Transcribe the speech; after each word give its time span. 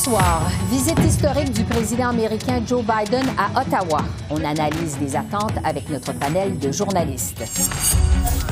Soir, 0.00 0.50
visite 0.70 0.98
historique 1.00 1.52
du 1.52 1.62
président 1.62 2.08
américain 2.08 2.62
Joe 2.66 2.82
Biden 2.82 3.26
à 3.36 3.60
Ottawa. 3.60 4.00
On 4.30 4.42
analyse 4.42 4.96
les 4.98 5.14
attentes 5.14 5.58
avec 5.62 5.90
notre 5.90 6.14
panel 6.14 6.58
de 6.58 6.72
journalistes. 6.72 7.42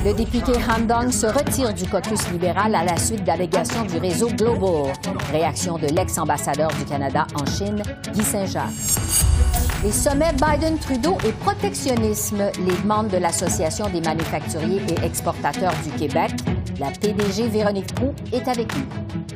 Le 0.05 0.13
député 0.13 0.53
Han 0.69 0.81
Dong 0.81 1.11
se 1.11 1.27
retire 1.27 1.73
du 1.73 1.87
caucus 1.87 2.31
libéral 2.33 2.75
à 2.75 2.85
la 2.85 2.99
suite 2.99 3.25
d'allégations 3.25 3.83
du 3.87 3.97
réseau 3.97 4.29
Global. 4.29 4.93
Réaction 5.33 5.79
de 5.79 5.87
l'ex-ambassadeur 5.87 6.69
du 6.73 6.85
Canada 6.85 7.27
en 7.35 7.47
Chine, 7.47 7.83
Guy 8.13 8.23
Saint-Jacques. 8.23 8.69
Les 9.83 9.93
sommets 9.93 10.35
Biden-Trudeau 10.35 11.17
et 11.27 11.33
protectionnisme, 11.33 12.43
les 12.59 12.77
demandes 12.83 13.09
de 13.09 13.17
l'Association 13.17 13.89
des 13.89 14.03
manufacturiers 14.03 14.83
et 14.91 15.07
exportateurs 15.07 15.75
du 15.83 15.91
Québec. 15.93 16.31
La 16.79 16.91
PDG 16.91 17.49
Véronique 17.49 17.95
Proux 17.95 18.13
est 18.35 18.49
avec 18.49 18.69
nous. 18.77 19.28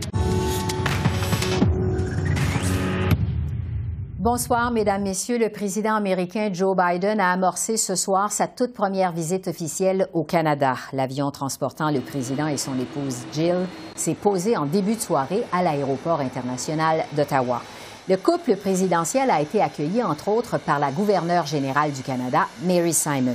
Bonsoir, 4.23 4.71
Mesdames, 4.71 5.03
Messieurs. 5.03 5.37
Le 5.37 5.49
président 5.49 5.97
américain 5.97 6.49
Joe 6.53 6.77
Biden 6.77 7.19
a 7.19 7.33
amorcé 7.33 7.77
ce 7.77 7.97
soir 7.97 8.31
sa 8.31 8.47
toute 8.47 8.73
première 8.73 9.11
visite 9.11 9.49
officielle 9.49 10.07
au 10.13 10.23
Canada. 10.23 10.77
L'avion 10.93 11.33
transportant 11.33 11.91
le 11.91 11.99
président 11.99 12.47
et 12.47 12.57
son 12.57 12.79
épouse 12.79 13.25
Jill 13.33 13.67
s'est 13.97 14.15
posé 14.15 14.57
en 14.57 14.65
début 14.65 14.95
de 14.95 15.01
soirée 15.01 15.43
à 15.51 15.65
l'aéroport 15.65 16.21
international 16.21 17.05
d'Ottawa. 17.17 17.63
Le 18.09 18.17
couple 18.17 18.55
présidentiel 18.55 19.29
a 19.29 19.41
été 19.41 19.61
accueilli, 19.61 20.05
entre 20.05 20.29
autres, 20.29 20.57
par 20.57 20.79
la 20.79 20.93
gouverneure 20.93 21.47
générale 21.47 21.91
du 21.91 22.03
Canada, 22.03 22.47
Mary 22.63 22.93
Simon. 22.93 23.35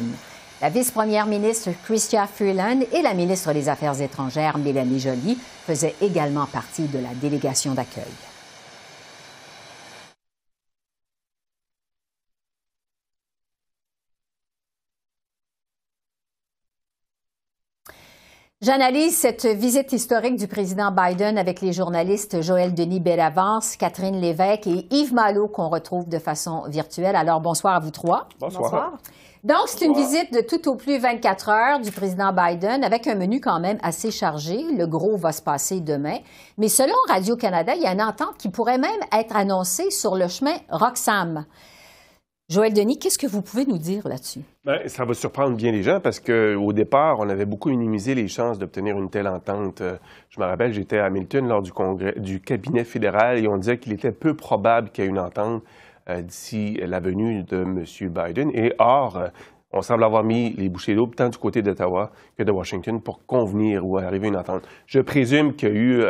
La 0.61 0.69
vice-première 0.69 1.25
ministre 1.25 1.71
Chrystia 1.83 2.27
Freeland 2.27 2.79
et 2.93 3.01
la 3.01 3.13
ministre 3.13 3.51
des 3.51 3.67
Affaires 3.67 4.01
étrangères, 4.01 4.57
Mélanie 4.57 5.01
Joly, 5.01 5.37
faisaient 5.65 5.95
également 5.99 6.45
partie 6.45 6.87
de 6.87 6.99
la 6.99 7.13
délégation 7.13 7.73
d'accueil. 7.73 8.26
J'analyse 18.59 19.15
cette 19.15 19.45
visite 19.45 19.93
historique 19.93 20.35
du 20.35 20.47
président 20.47 20.91
Biden 20.91 21.37
avec 21.37 21.61
les 21.61 21.73
journalistes 21.73 22.41
Joël 22.41 22.73
Denis 22.73 22.99
Bellavance, 22.99 23.75
Catherine 23.75 24.19
Lévesque 24.19 24.65
et 24.65 24.87
Yves 24.89 25.13
Malo 25.13 25.47
qu'on 25.47 25.69
retrouve 25.69 26.09
de 26.09 26.17
façon 26.17 26.63
virtuelle. 26.67 27.15
Alors 27.15 27.39
bonsoir 27.39 27.75
à 27.75 27.79
vous 27.79 27.91
trois. 27.91 28.27
Bonsoir. 28.39 28.93
Donc 29.43 29.67
c'est 29.67 29.85
une 29.85 29.93
visite 29.93 30.33
de 30.33 30.41
tout 30.41 30.67
au 30.69 30.75
plus 30.75 30.97
24 30.97 31.49
heures 31.49 31.79
du 31.79 31.91
président 31.91 32.33
Biden 32.33 32.83
avec 32.83 33.05
un 33.05 33.13
menu 33.13 33.39
quand 33.39 33.59
même 33.59 33.77
assez 33.83 34.09
chargé. 34.09 34.63
Le 34.75 34.87
gros 34.87 35.17
va 35.17 35.31
se 35.33 35.43
passer 35.43 35.79
demain. 35.79 36.17
Mais 36.57 36.67
selon 36.67 36.95
Radio-Canada, 37.07 37.73
il 37.75 37.83
y 37.83 37.85
a 37.85 37.93
une 37.93 38.01
entente 38.01 38.37
qui 38.39 38.49
pourrait 38.49 38.79
même 38.79 38.89
être 39.15 39.35
annoncée 39.35 39.91
sur 39.91 40.15
le 40.15 40.27
chemin 40.27 40.55
Roxham. 40.71 41.45
Joël 42.49 42.73
Denis, 42.73 42.97
qu'est-ce 42.97 43.17
que 43.17 43.27
vous 43.27 43.41
pouvez 43.41 43.65
nous 43.65 43.77
dire 43.77 44.07
là-dessus? 44.07 44.39
Bien, 44.63 44.77
ça 44.85 45.03
va 45.03 45.13
surprendre 45.13 45.57
bien 45.57 45.73
les 45.73 45.83
gens 45.83 45.99
parce 45.99 46.21
qu'au 46.21 46.71
départ, 46.71 47.17
on 47.19 47.27
avait 47.27 47.45
beaucoup 47.45 47.69
minimisé 47.69 48.15
les 48.15 48.29
chances 48.29 48.57
d'obtenir 48.57 48.97
une 48.97 49.09
telle 49.09 49.27
entente. 49.27 49.81
Euh, 49.81 49.97
je 50.29 50.39
me 50.39 50.45
rappelle, 50.45 50.71
j'étais 50.71 50.97
à 50.97 51.07
Hamilton 51.07 51.45
lors 51.45 51.61
du 51.61 51.73
congrès 51.73 52.13
du 52.17 52.39
cabinet 52.39 52.85
fédéral 52.85 53.43
et 53.43 53.49
on 53.49 53.57
disait 53.57 53.79
qu'il 53.79 53.91
était 53.91 54.13
peu 54.13 54.33
probable 54.33 54.91
qu'il 54.91 55.03
y 55.03 55.07
ait 55.07 55.09
une 55.09 55.19
entente 55.19 55.61
euh, 56.07 56.21
d'ici 56.21 56.79
la 56.81 57.01
venue 57.01 57.43
de 57.43 57.63
M. 57.63 57.83
Biden. 58.13 58.49
Et 58.53 58.71
or, 58.79 59.17
euh, 59.17 59.27
on 59.73 59.81
semble 59.81 60.05
avoir 60.05 60.23
mis 60.23 60.53
les 60.53 60.69
bouchées 60.69 60.95
d'eau 60.95 61.07
tant 61.07 61.27
du 61.27 61.37
côté 61.37 61.61
d'Ottawa 61.61 62.11
que 62.37 62.43
de 62.43 62.51
Washington 62.53 63.01
pour 63.01 63.25
convenir 63.25 63.85
ou 63.85 63.97
arriver 63.97 64.27
à 64.27 64.29
une 64.29 64.37
entente. 64.37 64.65
Je 64.85 65.01
présume 65.01 65.53
qu'il 65.53 65.67
y 65.67 65.71
a 65.73 65.75
eu 65.75 66.01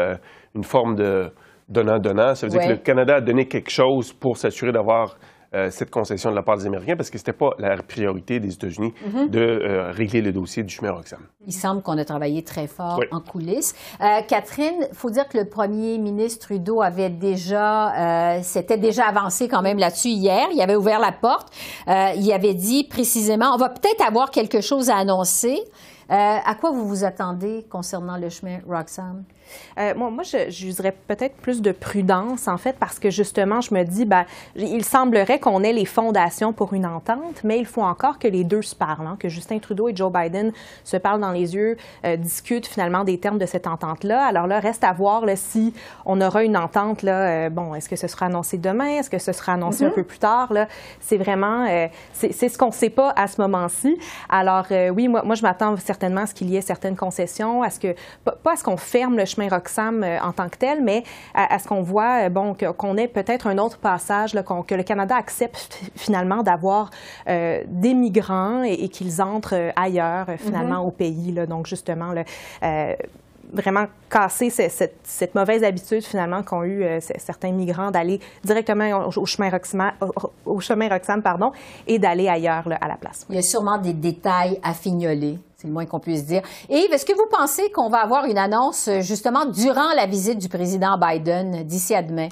une 0.53 0.64
forme 0.64 0.94
de 0.94 1.31
donnant-donnant. 1.68 2.36
Ça 2.36 2.46
veut 2.46 2.52
dire 2.52 2.62
que 2.62 2.74
le 2.74 2.78
Canada 2.78 3.16
a 3.16 3.22
donné 3.22 3.47
quelque 3.47 3.72
chose 3.72 4.14
pour 4.14 4.38
s'assurer 4.38 4.72
d'avoir 4.72 5.18
euh, 5.53 5.69
cette 5.72 5.90
concession 5.90 6.30
de 6.30 6.35
la 6.35 6.44
part 6.44 6.58
des 6.58 6.66
Américains 6.66 6.97
parce 6.97 7.09
que 7.09 7.18
ce 7.18 7.24
n'était 7.24 7.38
pas 7.38 7.52
la 7.58 7.78
priorité 7.78 8.40
des 8.40 8.53
États-Unis 8.53 8.94
mhm. 9.06 9.30
de 9.30 9.40
euh, 9.40 9.91
régler 9.91 10.22
le 10.22 10.34
dossier 10.34 10.62
du 10.63 10.74
chemin 10.74 10.91
Roxham. 10.91 11.19
Il 11.46 11.53
semble 11.53 11.81
qu'on 11.81 11.97
a 11.97 12.03
travaillé 12.03 12.44
très 12.44 12.68
fort 12.68 13.00
en 13.12 13.22
coulisses. 13.22 13.74
Euh, 14.02 14.22
Catherine, 14.28 14.88
il 14.91 14.96
faut 14.96 15.09
dire 15.09 15.28
que 15.30 15.38
le 15.38 15.46
premier 15.46 15.97
ministre 16.00 16.47
Trudeau 16.47 16.81
avait 16.81 17.09
déjà, 17.09 18.41
s'était 18.44 18.78
déjà 18.78 19.06
avancé 19.06 19.47
quand 19.47 19.62
même 19.62 19.78
là-dessus 19.78 20.09
hier. 20.09 20.47
Il 20.53 20.62
avait 20.62 20.75
ouvert 20.75 21.00
la 21.00 21.13
porte. 21.13 21.53
il 21.88 22.31
avait 22.34 22.53
dit 22.53 22.84
précisément, 22.84 23.53
on 23.53 23.58
va 23.58 23.69
peut-être 23.69 24.06
avoir 24.06 24.31
quelque 24.31 24.62
chose 24.62 24.90
à 24.90 24.97
annoncer. 24.97 25.58
à 26.09 26.56
quoi 26.59 26.72
vous 26.72 26.88
vous 26.88 27.03
attendez 27.06 27.66
concernant 27.69 28.18
le 28.18 28.29
chemin 28.29 28.59
Roxham? 28.68 29.24
Euh, 29.78 29.94
moi, 29.96 30.09
moi, 30.09 30.24
j'userais 30.50 30.96
peut-être 31.08 31.35
plus 31.38 31.62
de 31.62 31.72
prudence, 31.72 32.47
en 32.47 32.58
fait, 32.58 32.75
parce 32.80 33.00
que 33.00 33.09
justement, 33.09 33.62
je 33.62 33.74
me 33.74 33.84
dis, 33.84 34.06
ben, 34.06 34.25
il 34.56 34.84
semblerait 34.84 35.40
qu'on 35.40 35.63
ait 35.63 35.74
les 35.74 35.85
fondations 35.85 36.53
pour 36.53 36.74
une 36.74 36.85
entente, 36.85 37.44
mais 37.44 37.59
il 37.59 37.66
faut 37.66 37.81
encore 37.81 38.19
que 38.19 38.28
les 38.28 38.44
deux 38.44 38.62
se 38.62 38.75
parlent, 38.75 39.08
hein, 39.08 39.18
que 39.19 39.30
Justin 39.30 39.59
Trudeau 39.59 39.90
et 39.90 39.96
Joe 39.96 40.12
Biden 40.12 40.52
se 40.84 40.97
parlent 40.97 41.22
dans 41.22 41.31
les 41.31 41.56
yeux, 41.56 41.78
euh, 42.06 42.18
discutent 42.18 42.68
finalement 42.68 43.03
des 43.03 43.19
termes 43.19 43.38
de 43.38 43.46
cette 43.46 43.68
entente-là. 43.68 44.25
Alors 44.25 44.47
là, 44.47 44.59
reste 44.59 44.84
à 44.84 44.94
voir 44.94 45.24
si 45.35 45.74
on 46.06 46.22
aura 46.22 46.44
une 46.44 46.58
entente. 46.58 47.02
Là, 47.03 47.47
euh, 47.47 47.50
bon, 47.50 47.75
est-ce 47.75 47.90
que 47.90 47.96
ce 47.96 48.08
sera 48.08 48.28
annoncé 48.28 48.58
demain? 48.58 48.88
Est-ce 49.00 49.09
que 49.09 49.19
ce 49.19 49.31
sera 49.31 49.53
annoncé 49.53 49.85
un 49.85 49.90
mm-hmm. 49.90 49.94
peu 49.94 50.03
plus 50.03 50.19
tard? 50.19 50.53
Là? 50.53 50.68
C'est 51.00 51.18
vraiment, 51.18 51.68
c'est 52.14 52.31
ce 52.31 52.58
qu'on 52.58 52.68
ne 52.68 52.72
sait 52.72 52.90
pas 52.90 53.14
à 53.16 53.28
ce 53.28 53.41
moment-ci. 53.41 53.97
Alors 54.29 54.68
oui, 54.94 55.08
moi, 55.08 55.24
moi 55.24 55.35
je 55.35 55.41
m'attends 55.41 55.75
certainement 55.78 56.22
à 56.22 56.25
ce 56.28 56.34
qu'il 56.34 56.50
y 56.50 56.58
ait 56.58 56.62
certaines 56.62 56.96
concessions, 56.96 57.64
à 57.64 57.69
ce 57.69 57.79
que, 57.79 57.96
pas 58.24 58.53
à 58.53 58.56
ce 58.56 58.64
qu'on 58.64 58.78
ferme 58.78 59.18
le 59.18 59.25
chemin 59.25 59.37
chemin 59.38 59.50
Roxham 59.50 60.03
euh, 60.03 60.20
en 60.22 60.31
tant 60.31 60.50
que 60.50 60.58
tel, 60.58 60.84
mais 60.84 61.03
à, 61.34 61.59
ce 61.59 61.68
qu'on 61.68 61.81
voit, 61.81 62.25
euh, 62.25 62.30
bon, 62.30 62.56
qu'on 62.78 62.98
ait 62.98 63.08
peut-être 63.08 63.48
un 63.48 63.58
autre 63.58 63.78
passage, 63.78 64.34
là, 64.34 64.44
que 64.44 64.75
le 64.75 64.84
Canada 64.84 65.16
accepte 65.16 65.81
finalement 65.96 66.44
d'avoir 66.44 66.90
euh, 67.28 67.64
des 67.68 67.94
migrants 67.94 68.64
et, 68.64 68.88
qu'ils 68.90 69.22
entrent 69.22 69.72
ailleurs 69.76 70.28
finalement 70.38 70.84
mm-hmm. 70.84 70.88
au 70.88 70.92
pays. 70.92 71.31
Là, 71.34 71.46
donc 71.46 71.68
justement, 71.68 72.14
là, 72.14 72.24
vraiment 73.52 73.86
casser 74.09 74.50
cette, 74.50 75.36
mauvaise 75.36 75.64
habitude 75.64 76.03
finalement 76.03 76.42
qu'ont 76.44 76.64
eu 76.64 76.86
certains 77.00 77.52
migrants 77.52 77.92
d'aller 77.92 78.20
directement 78.44 79.09
au, 79.16 79.26
chemin 79.26 79.50
Roxham, 79.50 79.92
au, 80.46 80.59
chemin 80.59 80.90
Roxham 80.90 81.22
pardon, 81.22 81.52
et 81.86 82.00
d'aller 82.00 82.28
ailleurs 82.28 82.68
à 82.80 82.88
la 82.88 82.96
place. 82.96 83.26
Il 83.30 83.36
y 83.36 83.40
a 83.40 83.42
sûrement 83.42 83.78
des 83.78 83.94
détails 83.94 84.59
à 84.64 84.74
fignoler. 84.74 85.38
C'est 85.57 85.68
le 85.68 85.73
moins 85.73 85.88
qu'on 85.88 86.00
puisse 86.00 86.25
dire. 86.25 86.44
Et 86.69 86.75
est-ce 86.75 87.03
que 87.03 87.13
vous 87.13 87.28
pensez 87.31 87.72
qu'on 87.72 87.90
va 87.90 87.97
avoir 87.97 88.25
une 88.25 88.38
annonce 88.38 88.90
justement 89.01 89.45
durant 89.45 89.91
la 89.95 90.06
visite 90.06 90.38
du 90.38 90.50
président 90.50 91.00
Biden 91.00 91.63
d'ici 91.63 91.95
à 91.95 92.03
demain? 92.03 92.29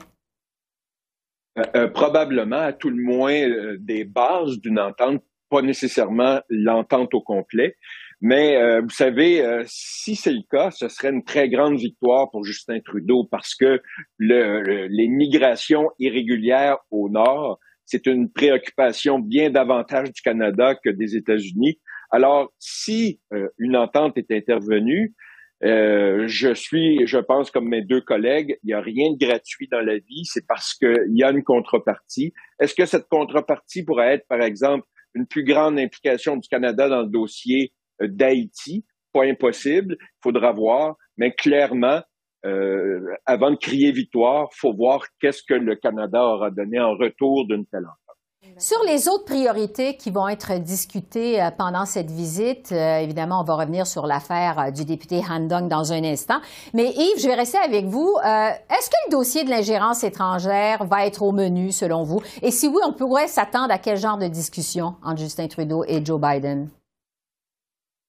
Euh, 1.58 1.64
euh, 1.76 1.88
probablement, 1.88 2.60
à 2.60 2.74
tout 2.74 2.92
le 2.92 3.02
moins, 3.02 3.34
euh, 3.34 3.78
des 3.80 4.04
bases 4.04 4.60
d'une 4.60 4.80
entente, 4.80 5.24
pas 5.50 5.64
nécessairement 5.64 6.40
l'entente 6.50 7.16
au 7.16 7.22
complet. 7.22 7.76
Mais 8.22 8.80
vous 8.82 8.90
savez, 8.90 9.64
si 9.68 10.16
c'est 10.16 10.32
le 10.32 10.42
cas, 10.50 10.72
ce 10.72 10.88
serait 10.88 11.10
une 11.10 11.24
très 11.24 11.50
grande 11.50 11.78
victoire 11.78 12.32
pour 12.32 12.44
Justin 12.44 12.80
Trudeau 12.80 13.28
parce 13.30 13.54
que 13.54 13.82
les 14.18 15.08
migrations 15.08 15.92
irrégulières 16.00 16.78
au 16.90 17.10
nord, 17.10 17.60
c'est 17.86 18.08
une 18.08 18.32
préoccupation 18.32 19.20
bien 19.20 19.52
davantage 19.52 20.12
du 20.12 20.22
Canada 20.22 20.76
que 20.76 20.90
des 20.90 21.18
États-Unis. 21.18 21.78
Alors, 22.12 22.52
si 22.60 23.20
euh, 23.34 23.48
une 23.58 23.76
entente 23.76 24.18
est 24.18 24.32
intervenue, 24.32 25.14
euh, 25.64 26.28
je 26.28 26.54
suis, 26.54 27.08
je 27.08 27.18
pense, 27.18 27.50
comme 27.50 27.70
mes 27.70 27.82
deux 27.82 28.02
collègues, 28.02 28.58
il 28.64 28.68
n'y 28.68 28.74
a 28.74 28.82
rien 28.82 29.12
de 29.14 29.18
gratuit 29.18 29.68
dans 29.72 29.82
la 29.82 29.98
vie, 29.98 30.26
c'est 30.26 30.46
parce 30.48 30.74
qu'il 30.74 31.14
y 31.14 31.24
a 31.24 31.32
une 31.32 31.44
contrepartie. 31.44 32.34
Est-ce 32.60 32.76
que 32.76 32.86
cette 32.86 33.08
contrepartie 33.08 33.84
pourrait 33.84 34.16
être, 34.16 34.28
par 34.28 34.42
exemple, 34.42 34.86
une 35.14 35.28
plus 35.28 35.44
grande 35.44 35.80
implication 35.80 36.36
du 36.36 36.48
Canada 36.50 36.90
dans 36.90 37.02
le 37.02 37.10
dossier 37.10 37.74
euh, 38.02 38.08
d'Haïti? 38.08 38.86
Pas 39.14 39.24
impossible, 39.24 39.96
il 40.00 40.20
faudra 40.22 40.52
voir, 40.52 40.98
mais 41.18 41.32
clairement, 41.32 42.02
avant 43.26 43.50
de 43.50 43.56
crier 43.56 43.92
victoire, 43.92 44.50
faut 44.54 44.74
voir 44.76 45.04
qu'est-ce 45.20 45.42
que 45.42 45.56
le 45.56 45.76
Canada 45.78 46.22
aura 46.24 46.52
donné 46.52 46.80
en 46.80 46.92
retour 46.92 47.48
d'une 47.48 47.66
telle 47.66 47.86
entente. 47.86 48.05
Sur 48.58 48.78
les 48.88 49.10
autres 49.10 49.26
priorités 49.26 49.98
qui 49.98 50.12
vont 50.12 50.30
être 50.30 50.58
discutées 50.60 51.42
euh, 51.42 51.52
pendant 51.52 51.86
cette 51.86 52.10
visite, 52.10 52.72
euh, 52.72 53.00
évidemment, 53.00 53.42
on 53.42 53.44
va 53.44 53.56
revenir 53.56 53.86
sur 53.86 54.08
l'affaire 54.08 54.60
euh, 54.60 54.72
du 54.72 54.86
député 54.86 55.22
Han 55.30 55.48
Dong 55.48 55.68
dans 55.68 55.92
un 55.92 56.04
instant. 56.06 56.40
Mais 56.74 56.86
Yves, 56.86 57.20
je 57.22 57.28
vais 57.28 57.36
rester 57.36 57.58
avec 57.58 57.86
vous. 57.86 58.16
Est-ce 58.24 58.90
que 58.90 58.96
le 59.08 59.12
dossier 59.12 59.44
de 59.44 59.50
l'ingérence 59.50 60.04
étrangère 60.04 60.86
va 60.86 61.06
être 61.06 61.22
au 61.22 61.34
menu, 61.34 61.72
selon 61.72 62.04
vous? 62.04 62.22
Et 62.42 62.52
si 62.52 62.68
oui, 62.68 62.80
on 62.86 62.94
pourrait 62.94 63.28
s'attendre 63.28 63.74
à 63.74 63.78
quel 63.78 63.98
genre 63.98 64.18
de 64.18 64.28
discussion 64.28 64.96
entre 65.04 65.20
Justin 65.20 65.48
Trudeau 65.48 65.84
et 65.86 66.04
Joe 66.04 66.20
Biden? 66.20 66.70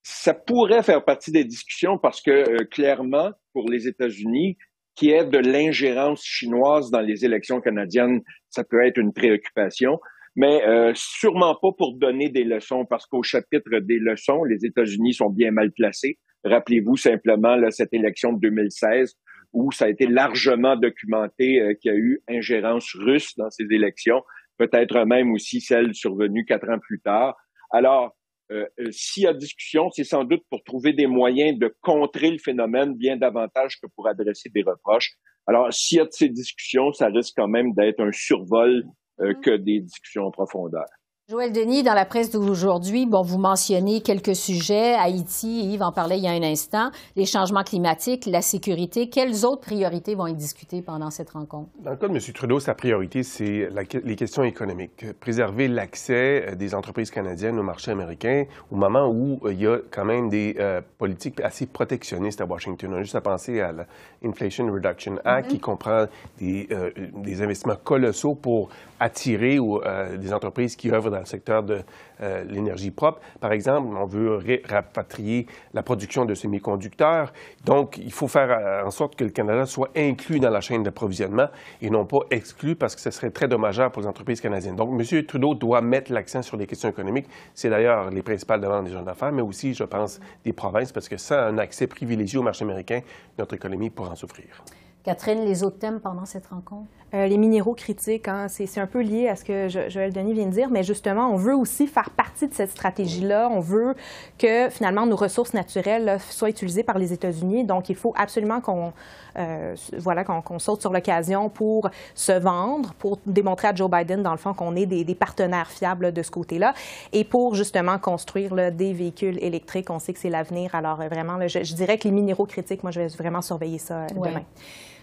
Ça 0.04 0.32
pourrait 0.32 0.84
faire 0.84 1.04
partie 1.04 1.32
des 1.32 1.44
discussions 1.44 1.98
parce 1.98 2.20
que, 2.20 2.62
clairement, 2.64 3.30
pour 3.52 3.68
les 3.68 3.88
États-Unis, 3.88 4.56
qui 4.94 5.10
est 5.10 5.24
de 5.24 5.38
l'ingérence 5.38 6.22
chinoise 6.22 6.90
dans 6.90 7.00
les 7.00 7.24
élections 7.24 7.60
canadiennes, 7.60 8.20
ça 8.48 8.62
peut 8.64 8.86
être 8.86 8.98
une 8.98 9.12
préoccupation 9.12 9.98
mais 10.36 10.62
euh, 10.66 10.92
sûrement 10.94 11.54
pas 11.54 11.72
pour 11.76 11.96
donner 11.96 12.28
des 12.28 12.44
leçons, 12.44 12.84
parce 12.84 13.06
qu'au 13.06 13.22
chapitre 13.22 13.80
des 13.80 13.98
leçons, 13.98 14.44
les 14.44 14.64
États-Unis 14.66 15.14
sont 15.14 15.30
bien 15.30 15.50
mal 15.50 15.72
placés. 15.72 16.18
Rappelez-vous 16.44 16.96
simplement 16.96 17.56
là, 17.56 17.70
cette 17.70 17.92
élection 17.92 18.34
de 18.34 18.40
2016 18.40 19.16
où 19.52 19.72
ça 19.72 19.86
a 19.86 19.88
été 19.88 20.06
largement 20.06 20.76
documenté 20.76 21.60
euh, 21.60 21.74
qu'il 21.74 21.90
y 21.90 21.94
a 21.94 21.96
eu 21.96 22.20
ingérence 22.28 22.92
russe 22.94 23.34
dans 23.36 23.48
ces 23.48 23.64
élections, 23.70 24.22
peut-être 24.58 25.04
même 25.04 25.32
aussi 25.32 25.60
celle 25.60 25.94
survenue 25.94 26.44
quatre 26.44 26.68
ans 26.68 26.78
plus 26.78 27.00
tard. 27.00 27.34
Alors, 27.70 28.14
euh, 28.52 28.66
s'il 28.90 29.22
y 29.22 29.26
a 29.26 29.32
discussion, 29.32 29.90
c'est 29.90 30.04
sans 30.04 30.24
doute 30.24 30.42
pour 30.50 30.62
trouver 30.62 30.92
des 30.92 31.06
moyens 31.06 31.58
de 31.58 31.74
contrer 31.80 32.30
le 32.30 32.38
phénomène 32.38 32.94
bien 32.94 33.16
davantage 33.16 33.80
que 33.80 33.88
pour 33.96 34.06
adresser 34.06 34.50
des 34.50 34.62
reproches. 34.62 35.14
Alors, 35.46 35.72
s'il 35.72 35.98
y 35.98 36.00
a 36.00 36.04
de 36.04 36.12
ces 36.12 36.28
discussions, 36.28 36.92
ça 36.92 37.06
risque 37.06 37.34
quand 37.36 37.48
même 37.48 37.72
d'être 37.72 38.00
un 38.00 38.12
survol 38.12 38.84
euh, 39.20 39.32
mm-hmm. 39.32 39.40
que 39.40 39.50
des 39.56 39.80
discussions 39.80 40.24
en 40.24 40.30
profondeur. 40.30 40.86
Joël 41.28 41.52
Denis, 41.52 41.82
dans 41.82 41.94
la 41.94 42.04
presse 42.04 42.30
d'aujourd'hui, 42.30 43.04
bon, 43.04 43.20
vous 43.22 43.38
mentionnez 43.38 44.00
quelques 44.00 44.36
sujets. 44.36 44.94
Haïti, 44.94 45.72
Yves 45.72 45.82
en 45.82 45.90
parlait 45.90 46.18
il 46.18 46.22
y 46.22 46.28
a 46.28 46.30
un 46.30 46.42
instant. 46.44 46.92
Les 47.16 47.26
changements 47.26 47.64
climatiques, 47.64 48.26
la 48.26 48.42
sécurité. 48.42 49.08
Quelles 49.08 49.44
autres 49.44 49.62
priorités 49.62 50.14
vont 50.14 50.28
être 50.28 50.36
discutées 50.36 50.82
pendant 50.82 51.10
cette 51.10 51.30
rencontre? 51.30 51.68
Dans 51.80 51.90
le 51.90 51.96
cas 51.96 52.06
de 52.06 52.12
M. 52.14 52.20
Trudeau, 52.32 52.60
sa 52.60 52.76
priorité, 52.76 53.24
c'est 53.24 53.68
les 54.04 54.14
questions 54.14 54.44
économiques. 54.44 55.04
Préserver 55.18 55.66
l'accès 55.66 56.46
euh, 56.46 56.54
des 56.54 56.76
entreprises 56.76 57.10
canadiennes 57.10 57.58
au 57.58 57.64
marché 57.64 57.90
américain 57.90 58.44
au 58.70 58.76
moment 58.76 59.08
où 59.08 59.40
euh, 59.46 59.52
il 59.52 59.60
y 59.60 59.66
a 59.66 59.78
quand 59.90 60.04
même 60.04 60.28
des 60.28 60.54
euh, 60.60 60.80
politiques 60.96 61.40
assez 61.40 61.66
protectionnistes 61.66 62.40
à 62.40 62.44
Washington. 62.44 62.92
On 62.94 62.98
a 62.98 63.02
juste 63.02 63.16
à 63.16 63.20
penser 63.20 63.60
à 63.60 63.74
l'Inflation 64.22 64.72
Reduction 64.72 65.16
Act 65.24 65.48
mm-hmm. 65.48 65.50
qui 65.50 65.58
comprend 65.58 66.04
des, 66.38 66.68
des, 67.16 67.42
investissements 67.42 67.74
colossaux 67.82 68.36
pour 68.36 68.68
attirer 69.00 69.58
ou, 69.58 69.80
des 70.18 70.32
entreprises 70.32 70.76
qui 70.76 70.92
œuvrent 70.92 71.15
dans 71.16 71.20
le 71.20 71.26
secteur 71.26 71.62
de 71.62 71.80
euh, 72.20 72.44
l'énergie 72.44 72.90
propre. 72.90 73.20
Par 73.40 73.52
exemple, 73.52 73.96
on 73.96 74.06
veut 74.06 74.38
rapatrier 74.68 75.46
la 75.72 75.82
production 75.82 76.24
de 76.26 76.34
semi-conducteurs. 76.34 77.32
Donc, 77.64 77.96
il 77.98 78.12
faut 78.12 78.28
faire 78.28 78.50
euh, 78.50 78.86
en 78.86 78.90
sorte 78.90 79.16
que 79.16 79.24
le 79.24 79.30
Canada 79.30 79.64
soit 79.64 79.90
inclus 79.96 80.38
dans 80.38 80.50
la 80.50 80.60
chaîne 80.60 80.82
d'approvisionnement 80.82 81.48
et 81.80 81.90
non 81.90 82.04
pas 82.04 82.20
exclu 82.30 82.76
parce 82.76 82.94
que 82.94 83.00
ce 83.00 83.10
serait 83.10 83.30
très 83.30 83.48
dommageable 83.48 83.92
pour 83.92 84.02
les 84.02 84.08
entreprises 84.08 84.40
canadiennes. 84.40 84.76
Donc, 84.76 84.90
M. 84.90 85.24
Trudeau 85.24 85.54
doit 85.54 85.80
mettre 85.80 86.12
l'accent 86.12 86.42
sur 86.42 86.56
les 86.56 86.66
questions 86.66 86.90
économiques. 86.90 87.26
C'est 87.54 87.70
d'ailleurs 87.70 88.10
les 88.10 88.22
principales 88.22 88.60
demandes 88.60 88.84
des 88.84 88.92
gens 88.92 89.02
d'affaires, 89.02 89.32
mais 89.32 89.42
aussi, 89.42 89.72
je 89.72 89.84
pense, 89.84 90.20
des 90.44 90.52
provinces, 90.52 90.92
parce 90.92 91.08
que 91.08 91.16
sans 91.16 91.36
un 91.36 91.58
accès 91.58 91.86
privilégié 91.86 92.38
au 92.38 92.42
marché 92.42 92.64
américain, 92.64 93.00
notre 93.38 93.54
économie 93.54 93.90
pourra 93.90 94.10
en 94.10 94.16
souffrir. 94.16 94.62
Catherine, 95.06 95.44
les 95.44 95.62
autres 95.62 95.78
thèmes 95.78 96.00
pendant 96.00 96.24
cette 96.24 96.48
rencontre? 96.48 96.88
Euh, 97.14 97.28
les 97.28 97.38
minéraux 97.38 97.74
critiques, 97.74 98.26
hein, 98.26 98.48
c'est 98.48 98.80
un 98.80 98.88
peu 98.88 99.00
lié 99.00 99.28
à 99.28 99.36
ce 99.36 99.44
que 99.44 99.68
Joël 99.68 100.12
Denis 100.12 100.34
vient 100.34 100.46
de 100.46 100.50
dire, 100.50 100.68
mais 100.68 100.82
justement, 100.82 101.30
on 101.30 101.36
veut 101.36 101.54
aussi 101.54 101.86
faire 101.86 102.10
partie 102.10 102.48
de 102.48 102.52
cette 102.52 102.70
stratégie-là. 102.70 103.48
On 103.52 103.60
veut 103.60 103.94
que 104.36 104.68
finalement 104.68 105.06
nos 105.06 105.14
ressources 105.14 105.54
naturelles 105.54 106.18
soient 106.28 106.50
utilisées 106.50 106.82
par 106.82 106.98
les 106.98 107.12
États-Unis. 107.12 107.64
Donc, 107.64 107.88
il 107.88 107.94
faut 107.94 108.12
absolument 108.16 108.60
qu'on 108.60 108.92
euh, 109.38 109.76
voilà, 109.98 110.24
qu'on 110.24 110.58
saute 110.58 110.80
sur 110.80 110.92
l'occasion 110.92 111.50
pour 111.50 111.88
se 112.14 112.32
vendre, 112.32 112.94
pour 112.94 113.18
démontrer 113.26 113.68
à 113.68 113.74
Joe 113.74 113.88
Biden, 113.88 114.22
dans 114.22 114.32
le 114.32 114.38
fond, 114.38 114.54
qu'on 114.54 114.74
est 114.74 114.86
des, 114.86 115.14
partenaires 115.14 115.70
fiables 115.70 116.12
de 116.12 116.22
ce 116.22 116.32
côté-là, 116.32 116.74
et 117.12 117.22
pour 117.22 117.54
justement 117.54 117.98
construire 117.98 118.72
des 118.72 118.92
véhicules 118.92 119.38
électriques. 119.40 119.90
On 119.90 119.98
sait 119.98 120.12
que 120.12 120.18
c'est 120.18 120.30
l'avenir. 120.30 120.74
Alors, 120.74 121.00
euh, 121.00 121.08
vraiment, 121.08 121.38
je, 121.46 121.74
dirais 121.74 121.96
que 121.96 122.04
les 122.04 122.12
minéraux 122.12 122.46
critiques, 122.46 122.82
moi, 122.82 122.90
je 122.90 123.02
vais 123.02 123.06
vraiment 123.08 123.42
surveiller 123.42 123.78
ça 123.78 124.06
demain. 124.08 124.42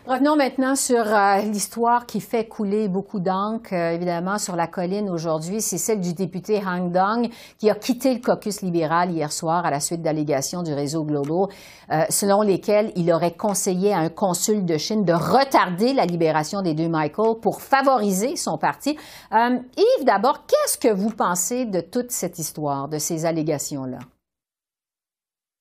Revenons 0.06 0.36
maintenant 0.36 0.76
sur 0.76 0.98
euh, 0.98 1.38
l'histoire 1.44 2.06
qui 2.06 2.20
fait 2.20 2.46
couler 2.46 2.90
beaucoup 2.90 3.22
d'encre, 3.22 3.74
euh, 3.74 3.92
évidemment, 3.92 4.38
sur 4.38 4.58
la 4.58 4.68
colline 4.68 5.10
aujourd'hui. 5.10 5.62
C'est 5.62 5.78
celle 5.78 6.02
du 6.02 6.14
député 6.14 6.62
Hang 6.62 6.92
Dong 6.92 7.30
qui 7.58 7.70
a 7.70 7.76
quitté 7.76 8.14
le 8.14 8.20
caucus 8.20 8.62
libéral 8.62 9.12
hier 9.12 9.32
soir 9.32 9.66
à 9.66 9.72
la 9.72 9.80
suite 9.80 10.02
d'allégations 10.02 10.62
du 10.62 10.74
réseau 10.74 11.06
Globo, 11.06 11.48
euh, 11.90 12.04
selon 12.10 12.42
lesquelles 12.42 12.92
il 12.98 13.14
aurait 13.14 13.36
conseillé 13.36 13.94
à 13.94 14.00
un 14.00 14.10
consul 14.10 14.66
de 14.66 14.78
Chine 14.78 15.06
de 15.06 15.14
retarder 15.14 15.94
la 15.94 16.06
libération 16.06 16.62
des 16.62 16.74
deux 16.74 16.90
Michael 16.90 17.40
pour 17.42 17.62
favoriser 17.62 18.36
son 18.36 18.58
parti. 18.58 18.98
Yves, 19.32 20.06
d'abord, 20.06 20.46
qu'est-ce 20.46 20.78
que 20.78 20.94
vous 20.94 21.12
pensez 21.12 21.64
de 21.64 21.80
toute 21.80 22.12
cette 22.12 22.40
histoire, 22.40 22.90
de 22.90 22.98
ces 22.98 23.26
allégations-là? 23.26 24.00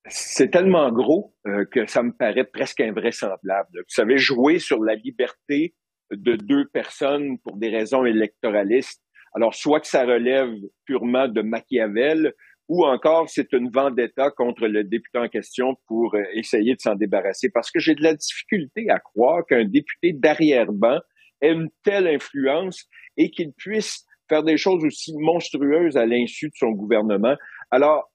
C'est 0.09 0.51
tellement 0.51 0.91
gros 0.91 1.35
euh, 1.47 1.65
que 1.71 1.87
ça 1.87 2.03
me 2.03 2.13
paraît 2.13 2.45
presque 2.45 2.81
invraisemblable. 2.81 3.79
Vous 3.79 3.95
savez, 3.95 4.19
jouer 4.19 4.59
sur 4.59 4.83
la 4.83 4.95
liberté 4.95 5.75
de 6.11 6.35
deux 6.35 6.67
personnes 6.69 7.39
pour 7.39 7.57
des 7.57 7.71
raisons 7.71 8.05
électoralistes, 8.05 9.03
alors 9.35 9.55
soit 9.55 9.81
que 9.81 9.87
ça 9.87 10.05
relève 10.05 10.51
purement 10.85 11.29
de 11.29 11.41
Machiavel, 11.41 12.35
ou 12.69 12.85
encore 12.85 13.29
c'est 13.29 13.53
une 13.53 13.71
vendetta 13.71 14.31
contre 14.31 14.67
le 14.67 14.85
député 14.85 15.19
en 15.19 15.29
question 15.29 15.77
pour 15.87 16.15
euh, 16.15 16.23
essayer 16.35 16.75
de 16.75 16.81
s'en 16.81 16.95
débarrasser. 16.95 17.51
Parce 17.51 17.71
que 17.71 17.81
j'ai 17.81 17.95
de 17.95 18.03
la 18.03 18.15
difficulté 18.15 18.89
à 18.91 18.99
croire 18.99 19.45
qu'un 19.47 19.65
député 19.65 20.13
d'arrière-ban 20.13 20.99
ait 21.41 21.53
une 21.53 21.71
telle 21.85 22.09
influence 22.09 22.87
et 23.17 23.31
qu'il 23.31 23.53
puisse 23.53 24.05
faire 24.29 24.43
des 24.43 24.57
choses 24.57 24.85
aussi 24.85 25.13
monstrueuses 25.19 25.97
à 25.97 26.07
l'insu 26.07 26.49
de 26.49 26.55
son 26.55 26.71
gouvernement. 26.71 27.37
Alors, 27.71 28.12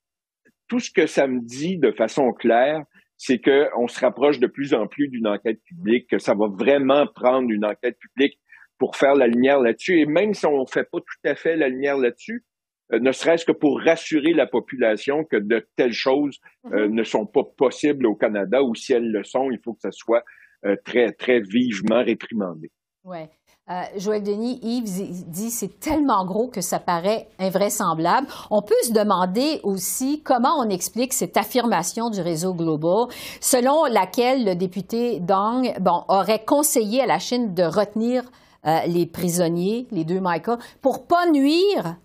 tout 0.68 0.80
ce 0.80 0.92
que 0.92 1.08
ça 1.08 1.28
me 1.28 1.40
dit 1.42 1.78
de 1.78 1.92
façon 1.92 2.32
claire, 2.34 2.84
c'est 3.18 3.40
qu'on 3.40 3.88
se 3.88 4.00
rapproche 4.00 4.40
de 4.40 4.48
plus 4.48 4.74
en 4.74 4.88
plus 4.88 5.08
d'une 5.08 5.28
enquête 5.28 5.62
publique, 5.64 6.08
que 6.10 6.20
ça 6.20 6.34
va 6.36 6.48
vraiment 6.48 7.08
prendre 7.08 7.50
une 7.50 7.66
enquête 7.66 7.98
publique 7.98 8.40
pour 8.78 8.96
faire 8.96 9.16
la 9.16 9.28
lumière 9.28 9.60
là-dessus. 9.60 10.00
Et 10.00 10.06
même 10.06 10.34
si 10.34 10.46
on 10.46 10.62
ne 10.62 10.66
fait 10.66 10.88
pas 10.90 11.00
tout 11.00 11.30
à 11.30 11.36
fait 11.36 11.56
la 11.56 11.68
lumière 11.68 11.98
là-dessus, 11.98 12.46
euh, 12.94 13.00
ne 13.00 13.12
serait-ce 13.12 13.46
que 13.46 13.52
pour 13.52 13.82
rassurer 13.82 14.34
la 14.34 14.46
population 14.46 15.24
que 15.24 15.38
de 15.38 15.68
telles 15.76 15.94
choses 15.94 16.40
euh, 16.66 16.88
mm-hmm. 16.88 16.94
ne 16.94 17.04
sont 17.04 17.26
pas 17.26 17.44
possibles 17.44 18.06
au 18.06 18.16
Canada, 18.16 18.62
ou 18.62 18.76
si 18.76 18.94
elles 18.94 19.12
le 19.12 19.24
sont, 19.24 19.50
il 19.52 19.60
faut 19.64 19.74
que 19.74 19.82
ça 19.82 19.92
soit 19.92 20.24
euh, 20.66 20.76
très, 20.86 21.12
très 21.12 21.40
vivement 21.40 22.04
réprimandé. 22.04 22.72
Ouais. 23.04 23.30
Euh, 23.70 23.82
Joël 23.98 24.24
Denis, 24.24 24.60
Yves 24.64 25.26
dit 25.28 25.52
c'est 25.52 25.80
tellement 25.82 26.26
gros 26.26 26.48
que 26.48 26.62
ça 26.62 26.80
paraît 26.80 27.28
invraisemblable. 27.38 28.26
On 28.50 28.62
peut 28.62 28.76
se 28.84 28.94
demander 28.94 29.60
aussi 29.64 30.22
comment 30.24 30.58
on 30.60 30.70
explique 30.70 31.12
cette 31.12 31.36
affirmation 31.36 32.10
du 32.10 32.22
réseau 32.22 32.54
Global, 32.54 33.08
selon 33.42 33.84
laquelle 33.86 34.46
le 34.46 34.56
député 34.56 35.20
Dong 35.20 35.74
bon, 35.82 36.04
aurait 36.08 36.46
conseillé 36.46 37.02
à 37.02 37.06
la 37.06 37.20
Chine 37.20 37.54
de 37.54 37.64
retenir 37.64 38.24
euh, 38.66 38.80
les 38.88 39.06
prisonniers, 39.06 39.86
les 39.92 40.06
deux 40.06 40.22
Michael, 40.22 40.60
pour 40.82 41.06
pas 41.06 41.30
nuire 41.30 41.98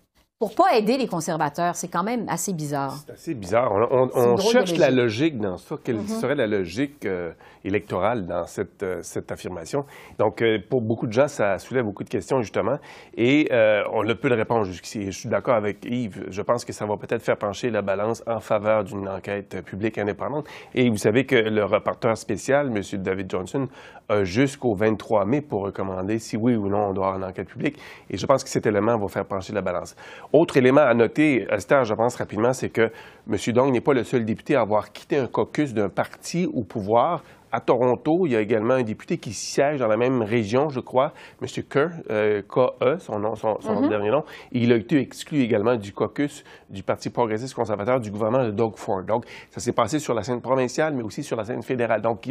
pour 0.43 0.55
pas 0.55 0.77
aider 0.77 0.97
les 0.97 1.07
conservateurs. 1.07 1.77
C'est 1.77 1.87
quand 1.87 2.03
même 2.03 2.25
assez 2.27 2.51
bizarre. 2.51 2.97
C'est 3.05 3.13
assez 3.13 3.33
bizarre. 3.33 3.71
On, 3.91 4.35
cherche 4.35 4.75
la 4.75 4.91
logique 4.91 5.39
dans 5.39 5.55
ça. 5.55 5.77
Quelle 5.81 5.99
mm-hmm. 6.01 6.19
serait 6.19 6.35
la 6.35 6.47
logique 6.47 7.05
euh, 7.05 7.31
électorale 7.63 8.25
dans 8.25 8.45
cette, 8.45 8.83
euh, 8.83 8.99
cette 9.01 9.31
affirmation? 9.31 9.85
Donc, 10.19 10.41
euh, 10.41 10.59
pour 10.69 10.81
beaucoup 10.81 11.07
de 11.07 11.13
gens, 11.13 11.27
ça 11.27 11.57
soulève 11.59 11.85
beaucoup 11.85 12.03
de 12.03 12.09
questions, 12.09 12.41
justement. 12.41 12.77
Et 13.17 13.49
on 13.91 14.03
ne 14.03 14.13
peut 14.13 14.29
le 14.29 14.35
répondre 14.35 14.65
jusqu'ici. 14.65 15.05
Je 15.05 15.11
suis 15.11 15.29
d'accord 15.29 15.55
avec 15.55 15.85
Yves. 15.85 16.25
Je 16.29 16.41
pense 16.41 16.65
que 16.65 16.73
ça 16.73 16.85
va 16.85 16.97
peut-être 16.97 17.21
faire 17.21 17.37
pencher 17.37 17.69
la 17.69 17.81
balance 17.81 18.23
en 18.27 18.39
faveur 18.39 18.83
d'une 18.83 19.07
enquête 19.07 19.61
publique 19.63 19.97
indépendante. 19.97 20.47
Et 20.73 20.89
vous 20.89 20.97
savez 20.97 21.25
que 21.25 21.35
le 21.35 21.63
rapporteur 21.63 22.17
spécial, 22.17 22.67
M. 22.75 22.81
David 23.01 23.29
Johnson, 23.29 23.67
a 24.09 24.23
jusqu'au 24.23 24.75
23 24.75 25.25
mai 25.25 25.41
pour 25.41 25.63
recommander 25.63 26.19
si 26.19 26.37
oui 26.37 26.55
ou 26.55 26.67
non 26.67 26.89
on 26.89 26.93
doit 26.93 27.07
avoir 27.07 27.21
une 27.21 27.29
enquête 27.29 27.47
publique. 27.47 27.79
Et 28.09 28.17
je 28.17 28.25
pense 28.25 28.43
que 28.43 28.49
cet 28.49 28.65
élément 28.65 28.97
va 28.97 29.07
faire 29.07 29.25
pencher 29.25 29.53
la 29.53 29.61
balance. 29.61 29.95
Autre 30.31 30.57
élément 30.57 30.81
à 30.81 30.93
noter, 30.93 31.47
Esther, 31.49 31.85
je 31.85 31.93
pense 31.93 32.15
rapidement, 32.15 32.53
c'est 32.53 32.69
que 32.69 32.91
M. 33.29 33.37
Dong 33.53 33.71
n'est 33.71 33.81
pas 33.81 33.93
le 33.93 34.03
seul 34.03 34.25
député 34.25 34.55
à 34.55 34.61
avoir 34.61 34.91
quitté 34.91 35.17
un 35.17 35.27
caucus 35.27 35.73
d'un 35.73 35.89
parti 35.89 36.49
au 36.53 36.63
pouvoir 36.63 37.23
à 37.53 37.59
Toronto, 37.59 38.25
il 38.25 38.31
y 38.31 38.35
a 38.35 38.41
également 38.41 38.73
un 38.73 38.81
député 38.81 39.19
qui 39.19 39.31
siège 39.31 39.79
dans 39.79 39.87
la 39.87 39.95
même 39.95 40.23
région, 40.23 40.69
je 40.69 40.79
crois, 40.79 41.13
M. 41.39 41.47
Kerr, 41.69 41.89
euh, 42.09 42.41
K-E, 42.41 42.97
son, 42.97 43.19
nom, 43.19 43.35
son, 43.35 43.53
mm-hmm. 43.53 43.89
dernier 43.89 44.09
nom, 44.09 44.23
et 44.51 44.59
il 44.59 44.73
a 44.73 44.75
été 44.75 44.97
exclu 44.97 45.41
également 45.41 45.75
du 45.75 45.93
caucus 45.93 46.43
du 46.71 46.81
Parti 46.81 47.11
progressiste 47.11 47.53
conservateur 47.53 47.99
du 47.99 48.09
gouvernement 48.09 48.43
de 48.43 48.49
Doug 48.49 48.75
Ford. 48.75 49.03
Donc, 49.03 49.25
ça 49.51 49.59
s'est 49.59 49.71
passé 49.71 49.99
sur 49.99 50.15
la 50.15 50.23
scène 50.23 50.41
provinciale, 50.41 50.95
mais 50.95 51.03
aussi 51.03 51.21
sur 51.21 51.37
la 51.37 51.45
scène 51.45 51.61
fédérale. 51.61 52.01
Donc, 52.01 52.27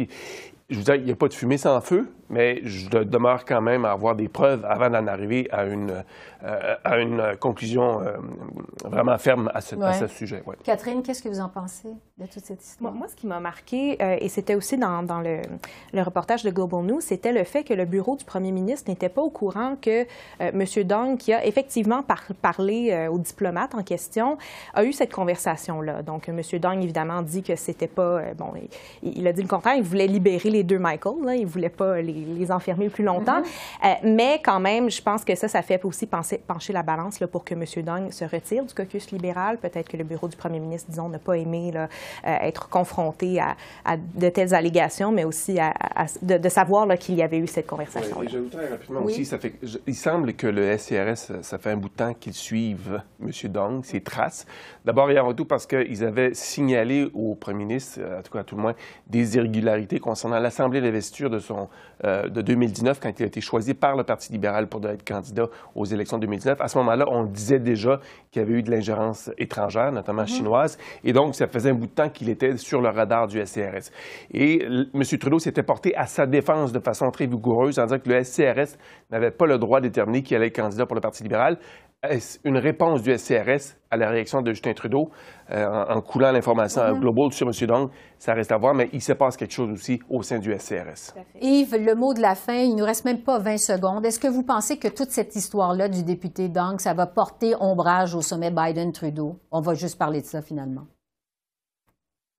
je 0.69 0.77
vous 0.77 0.83
dis, 0.83 0.91
il 0.95 1.03
n'y 1.03 1.11
a 1.11 1.15
pas 1.15 1.27
de 1.27 1.33
fumée 1.33 1.57
sans 1.57 1.79
feu, 1.81 2.09
mais 2.29 2.61
je 2.63 2.89
demeure 2.89 3.45
quand 3.45 3.61
même 3.61 3.85
à 3.85 3.91
avoir 3.91 4.15
des 4.15 4.27
preuves 4.27 4.65
avant 4.65 4.89
d'en 4.89 5.07
arriver 5.07 5.47
à 5.51 5.65
une, 5.65 6.03
euh, 6.43 6.75
à 6.83 6.97
une 6.99 7.35
conclusion 7.39 8.01
euh, 8.01 8.13
vraiment 8.85 9.17
ferme 9.17 9.51
à 9.53 9.61
ce, 9.61 9.75
sujet. 10.07 10.41
Catherine, 10.63 11.03
qu'est-ce 11.03 11.21
que 11.21 11.29
vous 11.29 11.41
en 11.41 11.49
pensez 11.49 11.89
de 12.17 12.25
toute 12.25 12.43
cette 12.43 12.63
histoire? 12.63 12.93
Moi, 12.93 13.07
ce 13.07 13.15
qui 13.15 13.27
m'a 13.27 13.39
marqué, 13.39 14.01
euh, 14.01 14.17
et 14.19 14.29
c'était 14.29 14.55
aussi 14.55 14.77
dans, 14.77 15.03
dans 15.03 15.19
le, 15.19 15.41
le, 15.93 16.01
reportage 16.01 16.43
de 16.43 16.49
Global 16.49 16.83
News, 16.83 17.01
c'était 17.01 17.33
le 17.33 17.43
fait 17.43 17.63
que 17.63 17.73
le 17.73 17.85
bureau 17.85 18.15
du 18.15 18.23
premier 18.25 18.51
ministre 18.51 18.89
n'était 18.89 19.09
pas 19.09 19.21
au 19.21 19.29
courant 19.29 19.75
que 19.81 20.05
M. 20.39 20.63
Dong, 20.85 21.17
qui 21.17 21.33
a 21.33 21.45
effectivement 21.45 22.03
parlé 22.41 23.07
aux 23.11 23.19
diplomates 23.19 23.75
en 23.75 23.83
question, 23.83 24.37
a 24.73 24.83
eu 24.83 24.93
cette 24.93 25.13
conversation-là. 25.13 26.01
Donc, 26.01 26.29
M. 26.29 26.41
Dong, 26.59 26.81
évidemment, 26.81 27.21
dit 27.21 27.43
que 27.43 27.55
c'était 27.55 27.87
pas... 27.87 28.33
bon, 28.33 28.53
il, 29.03 29.17
il, 29.17 29.27
a 29.27 29.33
dit 29.33 29.41
le 29.41 29.47
contraire, 29.47 29.75
il 29.75 29.83
voulait 29.83 30.07
libérer 30.07 30.49
les 30.53 30.63
deux 30.63 30.79
Michael. 30.79 31.23
Là. 31.23 31.35
Il 31.35 31.43
ne 31.43 31.47
voulait 31.47 31.69
pas 31.69 32.01
les, 32.01 32.51
enfermer 32.51 32.89
plus 32.89 33.03
longtemps. 33.03 33.41
Mm-hmm. 33.41 33.85
Euh, 33.85 33.93
mais 34.03 34.39
quand 34.43 34.59
même, 34.59 34.89
je 34.89 35.01
pense 35.01 35.23
que 35.25 35.35
ça, 35.35 35.47
ça 35.47 35.61
fait 35.61 35.83
aussi 35.83 36.07
pencher 36.07 36.73
la 36.73 36.83
balance 36.83 37.19
là, 37.19 37.27
pour 37.27 37.43
que 37.43 37.53
M. 37.53 37.63
Dong 37.83 38.11
se 38.11 38.25
retire 38.25 38.65
du 38.65 38.73
caucus 38.73 39.11
libéral. 39.11 39.57
Peut-être 39.57 39.89
que 39.89 39.97
le 39.97 40.03
bureau 40.03 40.27
du 40.27 40.37
premier 40.37 40.59
ministre, 40.59 40.89
disons, 40.89 41.09
n'a 41.09 41.19
pas 41.19 41.37
aimé 41.37 41.71
là, 41.73 41.87
euh, 42.25 42.35
être 42.41 42.69
confronté 42.69 43.39
à, 43.39 43.97
de 43.97 44.29
telles 44.29 44.53
allégations, 44.53 45.11
mais 45.11 45.23
aussi 45.23 45.59
à, 45.59 45.73
de, 46.21 46.49
savoir 46.49 46.87
qu'il 46.97 47.15
y 47.15 47.23
avait 47.23 47.39
eu 47.39 47.47
cette 47.47 47.67
conversation. 47.67 48.15
Oui, 48.19 48.27
j'ajouterais 48.29 48.69
rapidement 48.69 49.03
aussi, 49.03 49.25
ça 49.25 49.37
fait, 49.37 49.53
il 49.87 49.95
semble 49.95 50.33
que 50.33 50.47
le 50.47 50.77
SCRS, 50.77 51.41
ça 51.41 51.57
fait 51.57 51.71
un 51.71 51.77
bout 51.77 51.89
de 51.89 51.95
temps 51.95 52.13
qu'ils 52.13 52.33
suivent 52.33 53.01
M. 53.21 53.31
Dong, 53.51 53.83
ses 53.83 54.01
traces. 54.01 54.45
D'abord 54.85 55.09
et 55.09 55.17
avant 55.17 55.33
tout 55.33 55.45
parce 55.45 55.65
qu'ils 55.65 56.03
avaient 56.03 56.33
signalé 56.33 57.09
au 57.13 57.35
premier 57.35 57.65
ministre, 57.65 57.99
en 58.01 58.21
tout 58.21 58.31
cas 58.31 58.39
à 58.39 58.43
tout 58.43 58.55
le 58.55 58.61
moins, 58.61 58.73
des 59.07 59.35
irrégularités 59.37 59.99
concernant 59.99 60.39
l'Assemblée 60.43 60.81
d'investiture 60.81 61.29
de, 61.29 61.39
son, 61.39 61.69
euh, 62.03 62.29
de 62.29 62.41
2019, 62.41 62.99
quand 62.99 63.19
il 63.19 63.23
a 63.23 63.25
été 63.25 63.41
choisi 63.41 63.73
par 63.73 63.95
le 63.95 64.03
Parti 64.03 64.31
libéral 64.31 64.67
pour 64.67 64.85
être 64.87 65.03
candidat 65.03 65.47
aux 65.75 65.85
élections 65.85 66.17
de 66.17 66.21
2019. 66.21 66.61
À 66.61 66.67
ce 66.67 66.77
moment-là, 66.77 67.05
on 67.09 67.23
disait 67.23 67.59
déjà 67.59 67.99
qu'il 68.31 68.41
y 68.41 68.45
avait 68.45 68.53
eu 68.53 68.63
de 68.63 68.69
l'ingérence 68.69 69.31
étrangère, 69.37 69.91
notamment 69.91 70.21
mhm. 70.21 70.27
chinoise, 70.27 70.77
et 71.03 71.13
donc 71.13 71.35
ça 71.35 71.47
faisait 71.47 71.71
un 71.71 71.75
bout 71.75 71.87
de 71.87 71.91
temps 71.91 72.09
qu'il 72.09 72.29
était 72.29 72.57
sur 72.57 72.81
le 72.81 72.89
radar 72.89 73.27
du 73.27 73.43
SCRS. 73.43 73.91
Et 74.31 74.63
M. 74.63 75.03
Trudeau 75.19 75.39
s'était 75.39 75.63
porté 75.63 75.95
à 75.95 76.05
sa 76.05 76.25
défense 76.25 76.71
de 76.71 76.79
façon 76.79 77.09
très 77.11 77.25
vigoureuse 77.25 77.79
en 77.79 77.85
disant 77.85 77.99
que 77.99 78.09
le 78.09 78.23
SCRS 78.23 78.77
n'avait 79.11 79.31
pas 79.31 79.45
le 79.45 79.57
droit 79.57 79.79
de 79.79 79.87
déterminer 79.87 80.21
qui 80.21 80.35
allait 80.35 80.47
être 80.47 80.55
candidat 80.55 80.85
pour 80.85 80.95
le 80.95 81.01
Parti 81.01 81.23
libéral 81.23 81.57
une 82.43 82.57
réponse 82.57 83.01
du 83.01 83.17
SCRS 83.17 83.77
à 83.89 83.95
la 83.95 84.09
réaction 84.09 84.41
de 84.41 84.51
Justin 84.51 84.73
Trudeau 84.73 85.09
euh, 85.51 85.65
en, 85.65 86.01
coulant 86.01 86.31
l'information 86.31 86.95
mm 86.95 86.99
global 86.99 87.31
sur 87.31 87.47
M. 87.47 87.67
Dong? 87.67 87.89
Ça 88.19 88.33
reste 88.33 88.51
à 88.51 88.57
voir, 88.57 88.73
mais 88.73 88.89
il 88.91 89.01
se 89.01 89.13
passe 89.13 89.37
quelque 89.37 89.53
chose 89.53 89.71
aussi 89.71 90.01
au 90.09 90.21
sein 90.21 90.39
du 90.39 90.53
SCRS. 90.57 91.13
Yves, 91.41 91.75
le 91.77 91.95
mot 91.95 92.13
de 92.13 92.21
la 92.21 92.35
fin, 92.35 92.55
il 92.55 92.75
ne 92.75 92.79
nous 92.79 92.85
reste 92.85 93.05
même 93.05 93.23
pas 93.23 93.39
20 93.39 93.57
secondes. 93.57 94.05
Est-ce 94.05 94.19
que 94.19 94.27
vous 94.27 94.43
pensez 94.43 94.77
que 94.77 94.89
toute 94.89 95.11
cette 95.11 95.35
histoire-là 95.35 95.87
du 95.87 96.03
député 96.03 96.49
Dong, 96.49 96.79
ça 96.79 96.93
va 96.93 97.07
porter 97.07 97.55
ombrage 97.59 98.15
au 98.15 98.21
sommet 98.21 98.51
Biden-Trudeau? 98.51 99.39
On 99.51 99.61
va 99.61 99.73
juste 99.73 99.97
parler 99.97 100.21
de 100.21 100.25
ça 100.25 100.41
finalement. 100.41 100.87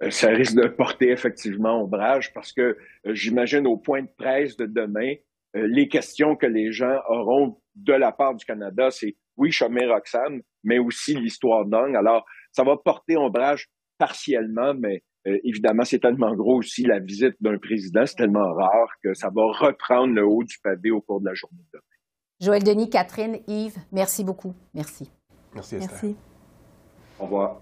Euh, 0.02 0.10
ça 0.10 0.28
risque 0.28 0.56
de 0.56 0.68
porter 0.68 1.10
effectivement 1.10 1.82
ombrage 1.82 2.34
parce 2.34 2.52
que 2.52 2.60
euh, 3.06 3.14
j'imagine 3.14 3.66
au 3.66 3.78
point 3.78 4.02
de 4.02 4.10
presse 4.18 4.56
de 4.56 4.66
demain, 4.66 5.14
les 5.56 5.86
questions 5.86 6.34
que 6.34 6.46
les 6.46 6.72
gens 6.72 6.98
auront 7.08 7.60
de 7.76 7.92
la 7.92 8.10
part 8.10 8.34
du 8.34 8.44
Canada, 8.44 8.90
c'est 8.90 9.14
oui, 9.36 9.50
Chomé 9.50 9.86
Roxane, 9.86 10.40
mais 10.62 10.78
aussi 10.78 11.14
l'histoire 11.14 11.64
d'Ong. 11.66 11.94
Alors, 11.96 12.24
ça 12.52 12.64
va 12.64 12.76
porter 12.76 13.16
ombrage 13.16 13.68
partiellement, 13.98 14.74
mais 14.74 15.02
euh, 15.26 15.38
évidemment, 15.44 15.84
c'est 15.84 16.00
tellement 16.00 16.34
gros 16.34 16.58
aussi 16.58 16.82
la 16.82 17.00
visite 17.00 17.34
d'un 17.40 17.58
président, 17.58 18.04
c'est 18.04 18.16
tellement 18.16 18.52
rare 18.52 18.90
que 19.02 19.14
ça 19.14 19.28
va 19.34 19.42
reprendre 19.58 20.14
le 20.14 20.24
haut 20.26 20.44
du 20.44 20.56
pavé 20.62 20.90
au 20.90 21.00
cours 21.00 21.20
de 21.20 21.26
la 21.26 21.34
journée 21.34 21.62
de 21.72 21.78
demain. 21.78 21.82
Joël 22.40 22.62
Denis, 22.62 22.90
Catherine, 22.90 23.38
Yves, 23.46 23.78
merci 23.92 24.24
beaucoup. 24.24 24.54
Merci. 24.74 25.10
Merci, 25.54 25.76
Esther. 25.76 25.90
Merci. 25.90 26.16
Au 27.18 27.24
revoir. 27.24 27.60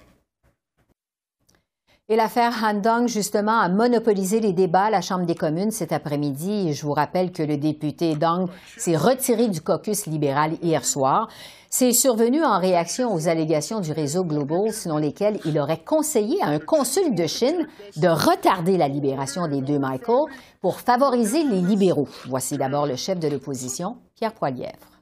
Et 2.08 2.16
l'affaire 2.16 2.52
Han 2.64 3.06
justement, 3.06 3.60
a 3.60 3.68
monopolisé 3.68 4.40
les 4.40 4.52
débats 4.52 4.86
à 4.86 4.90
la 4.90 5.00
Chambre 5.00 5.24
des 5.24 5.36
communes 5.36 5.70
cet 5.70 5.92
après-midi. 5.92 6.74
Je 6.74 6.82
vous 6.84 6.92
rappelle 6.92 7.30
que 7.30 7.44
le 7.44 7.56
député 7.56 8.16
Dong 8.16 8.48
s'est 8.76 8.96
retiré 8.96 9.48
du 9.48 9.60
caucus 9.60 10.06
libéral 10.06 10.54
hier 10.62 10.84
soir. 10.84 11.28
C'est 11.70 11.92
survenu 11.92 12.44
en 12.44 12.58
réaction 12.58 13.14
aux 13.14 13.28
allégations 13.28 13.80
du 13.80 13.92
réseau 13.92 14.24
Global 14.24 14.72
selon 14.72 14.98
lesquelles 14.98 15.38
il 15.44 15.58
aurait 15.58 15.82
conseillé 15.82 16.42
à 16.42 16.48
un 16.48 16.58
consul 16.58 17.14
de 17.14 17.26
Chine 17.26 17.68
de 17.96 18.08
retarder 18.08 18.76
la 18.76 18.88
libération 18.88 19.46
des 19.46 19.62
deux 19.62 19.78
Michael 19.78 20.24
pour 20.60 20.80
favoriser 20.80 21.44
les 21.44 21.60
libéraux. 21.60 22.08
Voici 22.28 22.58
d'abord 22.58 22.86
le 22.86 22.96
chef 22.96 23.20
de 23.20 23.28
l'opposition, 23.28 23.96
Pierre 24.16 24.34
Poilièvre. 24.34 25.00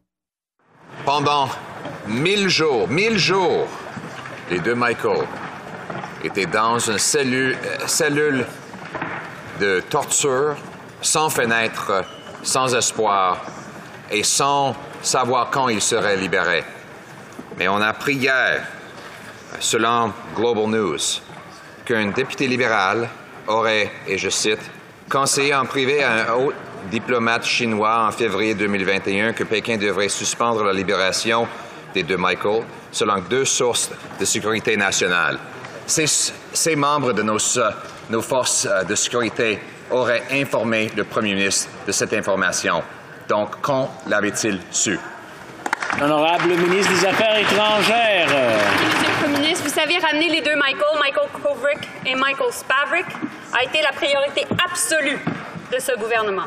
Pendant 1.06 1.48
mille 2.06 2.48
jours, 2.48 2.86
mille 2.88 3.16
jours, 3.16 3.66
les 4.50 4.60
deux 4.60 4.74
Michael 4.74 5.26
étaient 6.24 6.46
dans 6.46 6.78
une 6.78 6.98
cellule, 6.98 7.56
euh, 7.64 7.86
cellule 7.86 8.46
de 9.60 9.80
torture, 9.88 10.56
sans 11.02 11.30
fenêtre, 11.30 12.04
sans 12.42 12.74
espoir 12.74 13.40
et 14.10 14.22
sans 14.22 14.74
savoir 15.02 15.50
quand 15.50 15.68
il 15.68 15.80
serait 15.80 16.16
libéré. 16.16 16.64
Mais 17.56 17.68
on 17.68 17.76
a 17.76 17.88
appris 17.88 18.14
hier, 18.14 18.66
selon 19.58 20.12
Global 20.34 20.66
News, 20.66 20.98
qu'un 21.84 22.06
député 22.06 22.46
libéral 22.46 23.08
aurait, 23.46 23.90
et 24.06 24.18
je 24.18 24.28
cite, 24.28 24.60
conseillé 25.10 25.54
en 25.54 25.66
privé 25.66 26.02
à 26.02 26.12
un 26.12 26.34
haut 26.34 26.52
diplomate 26.90 27.44
chinois 27.44 28.06
en 28.06 28.12
février 28.12 28.54
2021 28.54 29.32
que 29.32 29.44
Pékin 29.44 29.76
devrait 29.76 30.08
suspendre 30.08 30.64
la 30.64 30.72
libération 30.72 31.46
des 31.92 32.02
deux 32.02 32.16
Michael, 32.16 32.62
selon 32.92 33.18
deux 33.28 33.44
sources 33.44 33.90
de 34.18 34.24
sécurité 34.24 34.76
nationale. 34.76 35.38
Ces, 35.90 36.06
ces 36.52 36.76
membres 36.76 37.12
de 37.12 37.22
nos, 37.22 37.38
nos 38.10 38.22
forces 38.22 38.68
de 38.88 38.94
sécurité 38.94 39.58
auraient 39.90 40.22
informé 40.30 40.88
le 40.96 41.02
premier 41.02 41.34
ministre 41.34 41.68
de 41.84 41.90
cette 41.90 42.12
information. 42.12 42.80
Donc, 43.28 43.60
quand 43.60 43.90
l'avait-il 44.06 44.60
su? 44.70 44.96
L'honorable 45.98 46.54
ministre 46.54 46.92
des 46.92 47.06
Affaires 47.06 47.36
étrangères. 47.36 48.28
Monsieur 48.28 49.08
le 49.08 49.24
Premier 49.24 49.38
ministre, 49.40 49.64
vous 49.64 49.74
savez, 49.74 49.98
ramener 49.98 50.28
les 50.28 50.40
deux 50.40 50.54
Michael, 50.54 50.96
Michael 51.00 51.28
Kovrick 51.42 51.88
et 52.06 52.14
Michael 52.14 52.52
Spavrick, 52.52 53.06
a 53.52 53.64
été 53.64 53.82
la 53.82 53.90
priorité 53.90 54.46
absolue 54.64 55.18
de 55.72 55.78
ce 55.80 55.98
gouvernement. 55.98 56.46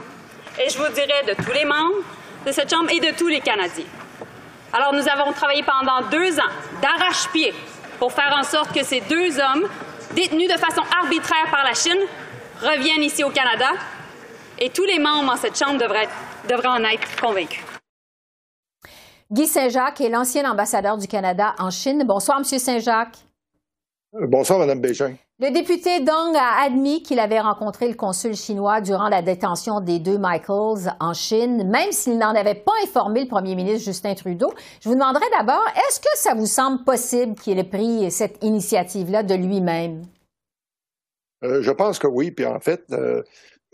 Et 0.57 0.69
je 0.69 0.77
vous 0.77 0.87
dirais 0.93 1.23
de 1.27 1.43
tous 1.43 1.51
les 1.51 1.65
membres 1.65 2.05
de 2.45 2.51
cette 2.53 2.69
Chambre 2.73 2.89
et 2.91 3.01
de 3.01 3.13
tous 3.17 3.27
les 3.27 3.41
Canadiens. 3.41 3.91
Alors, 4.71 4.93
nous 4.93 5.05
avons 5.09 5.33
travaillé 5.33 5.63
pendant 5.63 6.01
deux 6.09 6.39
ans 6.39 6.53
d'arrache-pied 6.81 7.53
pour 8.03 8.11
faire 8.11 8.35
en 8.37 8.43
sorte 8.43 8.73
que 8.73 8.83
ces 8.83 8.99
deux 8.99 9.39
hommes, 9.39 9.65
détenus 10.13 10.51
de 10.51 10.57
façon 10.57 10.81
arbitraire 11.01 11.49
par 11.49 11.63
la 11.63 11.73
Chine, 11.73 12.01
reviennent 12.59 13.01
ici 13.01 13.23
au 13.23 13.29
Canada. 13.29 13.69
Et 14.59 14.69
tous 14.69 14.83
les 14.83 14.99
membres 14.99 15.31
en 15.31 15.37
cette 15.37 15.57
Chambre 15.57 15.79
devraient 15.79 16.67
en 16.67 16.83
être 16.83 17.21
convaincu. 17.21 17.63
Guy 19.31 19.47
Saint-Jacques 19.47 20.01
est 20.01 20.09
l'ancien 20.09 20.51
ambassadeur 20.51 20.97
du 20.97 21.07
Canada 21.07 21.55
en 21.57 21.69
Chine. 21.69 22.03
Bonsoir, 22.05 22.39
M. 22.39 22.43
Saint-Jacques. 22.43 23.19
Bonsoir, 24.11 24.59
Mme 24.59 24.81
Bégin. 24.81 25.15
Le 25.39 25.49
député 25.51 25.99
Dong 25.99 26.35
a 26.35 26.63
admis 26.63 27.01
qu'il 27.01 27.19
avait 27.19 27.39
rencontré 27.39 27.87
le 27.87 27.95
consul 27.95 28.35
chinois 28.35 28.81
durant 28.81 29.09
la 29.09 29.23
détention 29.23 29.81
des 29.81 29.97
deux 29.97 30.19
Michaels 30.19 30.95
en 30.99 31.13
Chine, 31.13 31.67
même 31.69 31.91
s'il 31.91 32.19
n'en 32.19 32.35
avait 32.35 32.53
pas 32.53 32.71
informé 32.83 33.23
le 33.23 33.27
premier 33.27 33.55
ministre 33.55 33.83
Justin 33.83 34.13
Trudeau. 34.13 34.53
Je 34.81 34.89
vous 34.89 34.95
demanderai 34.95 35.25
d'abord, 35.35 35.65
est-ce 35.75 35.99
que 35.99 36.15
ça 36.15 36.35
vous 36.35 36.45
semble 36.45 36.83
possible 36.83 37.33
qu'il 37.33 37.57
ait 37.57 37.63
pris 37.63 38.11
cette 38.11 38.43
initiative-là 38.43 39.23
de 39.23 39.33
lui-même? 39.33 40.03
Euh, 41.43 41.63
je 41.63 41.71
pense 41.71 41.97
que 41.97 42.07
oui. 42.07 42.29
Puis 42.29 42.45
en 42.45 42.59
fait, 42.59 42.83
euh, 42.91 43.23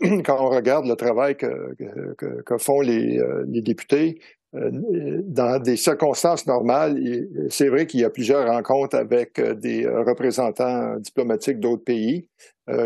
quand 0.00 0.38
on 0.40 0.48
regarde 0.48 0.86
le 0.86 0.96
travail 0.96 1.36
que, 1.36 2.56
font 2.58 2.80
les, 2.80 3.18
euh, 3.18 3.44
députés, 3.46 4.18
dans 4.52 5.62
des 5.62 5.76
circonstances 5.76 6.46
normales, 6.46 6.98
c'est 7.50 7.68
vrai 7.68 7.86
qu'il 7.86 8.00
y 8.00 8.04
a 8.04 8.10
plusieurs 8.10 8.48
rencontres 8.48 8.96
avec 8.96 9.38
euh, 9.38 9.54
des 9.54 9.86
représentants 9.86 10.96
diplomatiques 10.96 11.60
d'autres 11.60 11.84
pays. 11.84 12.28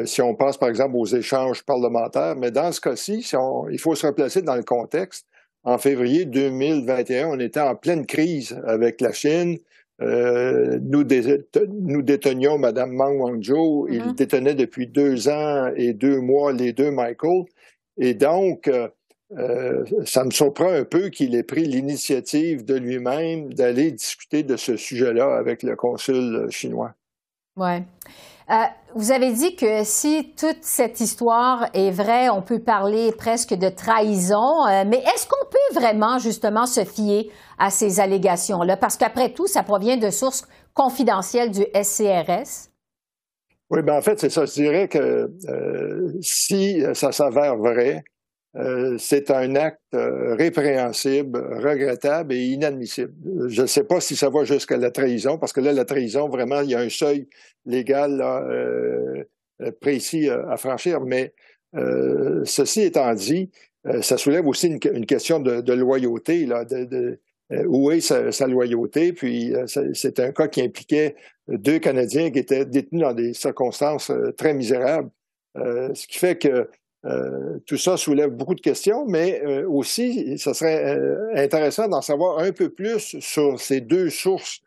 si 0.05 0.23
on 0.23 0.35
passe 0.35 0.57
par 0.57 0.69
exemple 0.69 0.97
aux 0.97 1.07
échanges 1.07 1.63
parlementaires, 1.63 2.37
mais 2.37 2.51
dans 2.51 2.73
ce 2.73 2.81
cas-ci, 2.81 3.23
si 3.23 3.37
il 3.71 3.79
faut 3.79 3.95
se 3.95 4.07
replacer 4.07 4.43
dans 4.43 4.57
le 4.57 4.63
contexte. 4.63 5.27
En 5.63 5.79
février 5.79 6.27
2021, 6.27 7.29
on 7.29 7.41
était 7.41 7.61
en 7.61 7.75
pleine 7.75 8.05
crise 8.05 8.59
avec 8.67 9.01
la 9.01 9.13
Chine. 9.13 9.59
nous, 10.01 11.05
nous 11.71 12.03
détenions 12.03 12.59
Mme 12.59 12.93
Mang 12.93 13.19
Wangzhou. 13.19 13.89
Il 13.91 14.03
mm-hmm. 14.03 14.15
détenait 14.15 14.55
depuis 14.55 14.87
deux 14.87 15.29
ans 15.29 15.71
et 15.75 15.95
deux 15.95 16.21
mois 16.21 16.53
les 16.53 16.75
deux 16.75 16.91
Michael. 16.91 17.45
Et 17.97 18.13
donc, 18.13 18.69
ça 20.05 20.25
me 20.25 20.31
surprend 20.31 20.69
un 20.69 20.85
peu 20.85 21.09
qu'il 21.09 21.35
ait 21.35 21.43
pris 21.43 21.65
l'initiative 21.65 22.65
de 22.65 22.75
lui-même 22.75 23.53
d'aller 23.53 23.91
discuter 23.91 24.43
de 24.43 24.57
ce 24.57 24.77
sujet-là 24.77 25.37
avec 25.37 25.63
le 25.63 25.77
consul 25.77 26.47
chinois. 26.51 26.95
Oui. 27.57 27.83
Euh, 28.51 28.55
vous 28.95 29.11
avez 29.11 29.33
dit 29.33 29.57
que 29.57 29.85
si 29.85 30.35
toute 30.39 30.63
cette 30.63 31.01
histoire 31.01 31.67
est 31.73 31.91
vraie, 31.91 32.29
on 32.29 32.43
peut 32.43 32.59
parler 32.59 33.11
presque 33.13 33.55
de 33.55 33.71
trahison, 33.71 34.67
euh, 34.67 34.85
mais 34.87 34.99
est-ce 34.99 35.27
qu'on 35.27 35.47
peut 35.47 35.81
vraiment 35.81 36.19
justement 36.19 36.67
se 36.67 36.85
fier 36.85 37.31
à 37.59 37.71
ces 37.71 38.01
allégations-là? 38.01 38.77
Parce 38.77 38.99
qu'après 38.99 39.31
tout, 39.31 39.47
ça 39.47 39.63
provient 39.63 39.97
de 39.97 40.11
sources 40.11 40.47
confidentielles 40.75 41.51
du 41.53 41.63
SCRS. 41.75 42.69
Oui, 43.71 43.83
bien 43.83 43.97
en 43.97 44.03
fait, 44.03 44.21
c'est 44.21 44.29
ça. 44.29 44.45
Je 44.45 44.53
dirais 44.53 44.89
que 44.89 45.31
euh, 45.49 46.13
si 46.21 46.83
ça 46.93 47.13
s'avère 47.13 47.57
vrai, 47.57 48.05
euh, 48.57 48.97
c'est 48.99 49.33
un 49.33 49.57
acte 49.57 49.81
euh, 49.95 50.37
répréhensible, 50.37 51.39
regrettable 51.61 52.35
et 52.35 52.45
inadmissible. 52.45 53.13
Je 53.49 53.63
ne 53.63 53.67
sais 53.67 53.83
pas 53.83 54.01
si 54.01 54.15
ça 54.15 54.31
va 54.31 54.45
jusqu'à 54.45 54.77
la 54.77 54.93
trahison, 54.93 55.39
parce 55.39 55.53
que 55.53 55.61
là, 55.61 55.73
la 55.73 55.85
trahison, 55.85 56.29
vraiment, 56.29 56.61
il 56.61 56.71
y 56.71 56.75
a 56.75 56.79
un 56.79 56.89
seuil 56.89 57.29
légal 57.67 58.21
euh, 58.23 59.25
précis 59.81 60.29
à 60.29 60.57
franchir, 60.57 61.01
mais 61.01 61.33
ceci 62.45 62.83
étant 62.83 63.13
dit, 63.15 63.51
ça 64.01 64.17
soulève 64.17 64.47
aussi 64.47 64.69
une, 64.69 65.07
question 65.07 65.41
de, 65.41 65.73
loyauté, 65.73 66.47
là, 66.47 66.65
de, 66.65 67.19
où 67.67 67.91
est 67.91 68.01
sa, 68.01 68.47
loyauté, 68.47 69.13
puis 69.13 69.53
c'est 69.95 70.21
un 70.21 70.33
cas 70.33 70.49
qui 70.49 70.63
impliquait 70.63 71.17
deux 71.49 71.79
Canadiens 71.79 72.31
qui 72.31 72.41
étaient 72.41 72.65
détenus 72.65 73.03
dans 73.03 73.13
des 73.13 73.33
circonstances 73.33 74.13
très 74.37 74.55
misérables, 74.55 75.11
ce 75.57 76.07
qui 76.07 76.19
fait 76.19 76.37
que 76.37 76.69
euh, 77.07 77.59
tout 77.67 77.77
ça 77.77 77.97
soulève 77.97 78.31
beaucoup 78.31 78.55
de 78.55 78.61
questions, 78.61 79.05
mais 79.07 79.43
euh, 79.45 79.69
aussi, 79.69 80.39
ce 80.39 80.55
serait 80.55 80.97
euh, 80.97 81.35
intéressant 81.35 81.87
d'en 81.87 82.01
savoir 82.01 82.39
un 82.39 82.53
peu 82.53 82.71
plus 82.71 83.17
sur 83.21 83.61
ces 83.61 83.81
deux 83.81 84.11
sources 84.11 84.61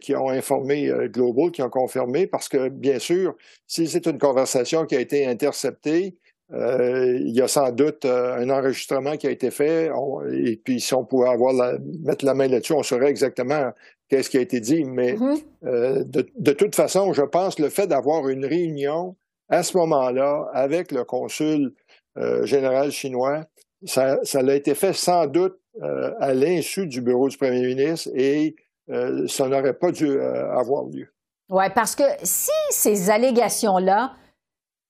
qui 0.00 0.16
ont 0.16 0.30
informé 0.30 0.90
Global, 1.12 1.52
qui 1.52 1.62
ont 1.62 1.70
confirmé, 1.70 2.26
parce 2.26 2.48
que, 2.48 2.68
bien 2.68 2.98
sûr, 2.98 3.36
si 3.68 3.86
c'est 3.86 4.04
une 4.06 4.18
conversation 4.18 4.84
qui 4.84 4.96
a 4.96 5.00
été 5.00 5.24
interceptée, 5.26 6.16
il 6.52 7.30
y 7.30 7.40
a 7.40 7.46
sans 7.46 7.70
doute 7.70 8.04
un 8.04 8.50
enregistrement 8.50 9.16
qui 9.16 9.28
a 9.28 9.30
été 9.30 9.52
fait, 9.52 9.88
et 10.32 10.56
puis 10.56 10.80
si 10.80 10.92
on 10.92 11.04
pouvait 11.04 11.28
avoir 11.28 11.54
mettre 12.02 12.24
la 12.24 12.34
main 12.34 12.48
là-dessus, 12.48 12.72
on 12.72 12.82
saurait 12.82 13.10
exactement 13.10 13.70
qu'est-ce 14.08 14.28
qui 14.28 14.38
a 14.38 14.40
été 14.40 14.58
dit. 14.58 14.82
Mais 14.82 15.14
de, 15.62 16.26
de, 16.36 16.52
toute 16.52 16.74
façon, 16.74 17.12
je 17.12 17.22
pense 17.22 17.60
le 17.60 17.68
fait 17.68 17.86
d'avoir 17.86 18.28
une 18.28 18.46
réunion 18.46 19.14
à 19.50 19.62
ce 19.62 19.76
moment-là, 19.76 20.48
avec 20.54 20.92
le 20.92 21.04
consul 21.04 21.74
euh, 22.16 22.46
général 22.46 22.92
chinois, 22.92 23.44
ça, 23.84 24.18
a 24.32 24.54
été 24.54 24.74
fait 24.74 24.92
sans 24.92 25.26
doute 25.26 25.58
euh, 25.82 26.12
à 26.20 26.32
l'insu 26.32 26.86
du 26.86 27.00
bureau 27.00 27.28
du 27.28 27.36
premier 27.36 27.62
ministre 27.62 28.10
et 28.14 28.54
euh, 28.90 29.26
ça 29.26 29.48
n'aurait 29.48 29.74
pas 29.74 29.90
dû 29.90 30.20
avoir 30.20 30.84
lieu. 30.84 31.08
Oui, 31.48 31.64
parce 31.74 31.96
que 31.96 32.04
si 32.22 32.50
ces 32.70 33.10
allégations-là 33.10 34.12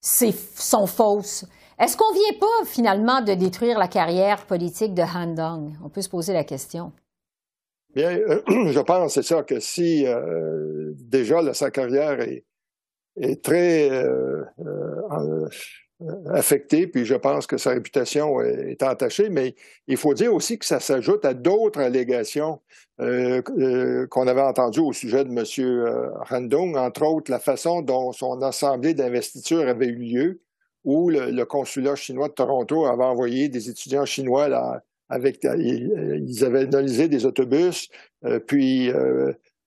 sont 0.02 0.86
fausses, 0.86 1.46
est-ce 1.78 1.96
qu'on 1.96 2.12
ne 2.12 2.18
vient 2.18 2.38
pas 2.38 2.66
finalement 2.66 3.22
de 3.22 3.32
détruire 3.32 3.78
la 3.78 3.88
carrière 3.88 4.44
politique 4.44 4.92
de 4.92 5.02
Han 5.02 5.34
Dong? 5.34 5.72
On 5.82 5.88
peut 5.88 6.02
se 6.02 6.10
poser 6.10 6.34
la 6.34 6.44
question. 6.44 6.92
Bien, 7.94 8.10
je 8.48 8.80
pense, 8.80 9.14
c'est 9.14 9.22
ça, 9.22 9.42
que 9.42 9.58
si 9.60 10.04
déjà 10.94 11.54
sa 11.54 11.70
carrière 11.70 12.20
est, 12.20 12.44
est 13.16 13.42
très 13.42 13.90
euh, 13.90 14.44
euh, 14.60 15.48
affecté, 16.30 16.86
puis 16.86 17.04
je 17.04 17.14
pense 17.14 17.46
que 17.46 17.58
sa 17.58 17.70
réputation 17.70 18.40
est 18.40 18.82
entachée, 18.82 19.28
mais 19.28 19.54
il 19.86 19.96
faut 19.96 20.14
dire 20.14 20.34
aussi 20.34 20.58
que 20.58 20.64
ça 20.64 20.80
s'ajoute 20.80 21.24
à 21.24 21.34
d'autres 21.34 21.80
allégations 21.80 22.60
euh, 23.00 23.42
qu'on 24.08 24.26
avait 24.26 24.40
entendues 24.40 24.80
au 24.80 24.92
sujet 24.92 25.24
de 25.24 25.30
M. 25.30 26.14
Handong, 26.30 26.76
entre 26.76 27.04
autres 27.04 27.30
la 27.30 27.38
façon 27.38 27.82
dont 27.82 28.12
son 28.12 28.40
assemblée 28.42 28.94
d'investiture 28.94 29.68
avait 29.68 29.88
eu 29.88 29.96
lieu, 29.96 30.40
où 30.84 31.10
le, 31.10 31.44
consulat 31.44 31.96
chinois 31.96 32.28
de 32.28 32.34
Toronto 32.34 32.86
avait 32.86 33.04
envoyé 33.04 33.50
des 33.50 33.68
étudiants 33.68 34.06
chinois 34.06 34.48
là, 34.48 34.82
avec 35.10 35.44
ils 35.44 36.44
avaient 36.44 36.60
analysé 36.60 37.08
des 37.08 37.26
autobus, 37.26 37.90
puis 38.46 38.90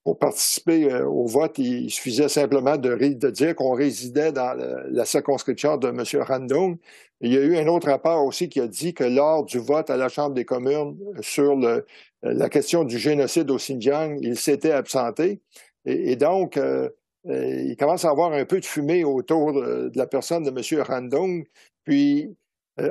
pour 0.04 0.20
participer 0.20 0.92
euh, 0.92 1.06
au 1.06 1.26
vote, 1.26 1.58
il 1.58 1.90
suffisait 1.90 2.28
simplement 2.28 2.76
de, 2.78 3.30
dire 3.30 3.56
qu'on 3.56 3.74
résidait 3.74 4.32
dans 4.32 4.54
la 4.90 5.06
circonscription 5.06 5.78
de 5.78 5.88
M. 5.88 6.04
Randong. 6.22 6.78
Il 7.22 7.34
y 7.34 7.38
a 7.38 7.42
eu 7.42 7.56
un 7.56 7.68
autre 7.68 7.88
rapport 7.88 8.26
aussi 8.26 8.50
qui 8.50 8.60
a 8.60 8.68
dit 8.68 8.94
que 8.94 9.06
lors 9.06 9.46
du 9.46 9.60
vote 9.60 9.90
à 9.90 9.96
la 9.96 10.10
Chambre 10.10 10.36
des 10.36 10.44
communes 10.44 10.98
sur 11.22 11.56
le, 11.56 11.86
la 12.22 12.50
question 12.50 12.84
du 12.84 12.98
génocide 12.98 13.50
au 13.50 13.56
Xinjiang, 13.56 14.18
il 14.22 14.36
s'était 14.36 14.72
absenté. 14.72 15.40
Et, 15.86 16.18
donc, 16.18 16.58
euh, 16.58 16.90
euh, 17.28 17.62
il 17.62 17.78
commence 17.78 18.04
à 18.04 18.10
avoir 18.10 18.34
un 18.34 18.46
peu 18.46 18.60
de 18.60 18.66
fumée 18.66 19.06
autour 19.06 19.54
de, 19.54 19.90
la 19.96 20.08
personne 20.08 20.44
de 20.44 20.50
M. 20.50 20.82
Randong. 20.82 21.46
Puis, 21.86 22.36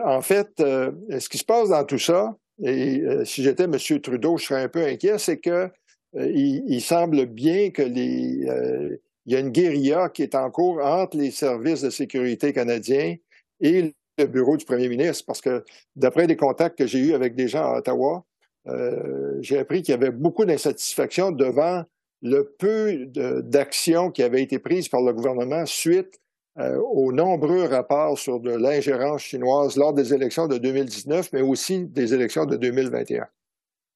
en 0.05 0.23
fait, 0.23 0.49
ce 0.59 1.29
qui 1.29 1.39
se 1.39 1.45
passe 1.45 1.71
dans 1.71 1.85
tout 1.85 1.99
ça, 1.99 2.37
et 2.63 3.03
si 3.25 3.43
j'étais 3.43 3.65
M. 3.65 3.77
Trudeau, 4.01 4.37
je 4.37 4.45
serais 4.45 4.63
un 4.63 4.69
peu 4.69 4.85
inquiet, 4.85 5.19
c'est 5.19 5.39
que 5.39 5.69
euh, 6.17 6.31
il, 6.31 6.81
semble 6.81 7.27
bien 7.27 7.71
que 7.71 7.83
les, 7.83 8.45
euh, 8.47 8.97
il 9.25 9.33
y 9.33 9.37
a 9.37 9.41
une 9.41 9.51
guérilla 9.51 10.09
qui 10.11 10.23
est 10.23 10.35
en 10.35 10.51
cours 10.51 10.85
entre 10.85 11.17
les 11.17 11.31
services 11.31 11.83
de 11.83 11.91
sécurité 11.91 12.53
canadiens 12.53 13.17
et 13.61 13.95
le 14.19 14.27
bureau 14.27 14.57
du 14.57 14.65
premier 14.65 14.89
ministre, 14.89 15.25
parce 15.27 15.41
que 15.41 15.65
d'après 15.97 16.27
des 16.27 16.37
contacts 16.37 16.77
que 16.77 16.87
j'ai 16.87 16.99
eus 16.99 17.15
avec 17.15 17.35
des 17.35 17.49
gens 17.49 17.65
à 17.65 17.79
Ottawa, 17.79 18.25
euh, 18.69 19.39
j'ai 19.41 19.59
appris 19.59 19.83
qu'il 19.83 19.93
y 19.93 19.95
avait 19.95 20.11
beaucoup 20.11 20.45
d'insatisfaction 20.45 21.33
devant 21.33 21.85
le 22.21 22.55
peu 22.59 23.07
d'actions 23.43 24.11
qui 24.11 24.23
avaient 24.23 24.43
été 24.43 24.59
prises 24.59 24.89
par 24.89 25.03
le 25.03 25.13
gouvernement 25.13 25.67
suite 25.67 26.21
aux 26.57 27.11
nombreux 27.11 27.65
rapports 27.65 28.17
sur 28.17 28.39
de 28.39 28.53
l'ingérence 28.53 29.23
chinoise 29.23 29.77
lors 29.77 29.93
des 29.93 30.15
élections 30.15 30.47
de 30.47 30.59
2019, 30.59 31.31
mais 31.33 31.41
aussi 31.41 31.87
des 31.87 32.15
élections 32.15 32.45
de 32.45 32.57
2021. 32.57 33.27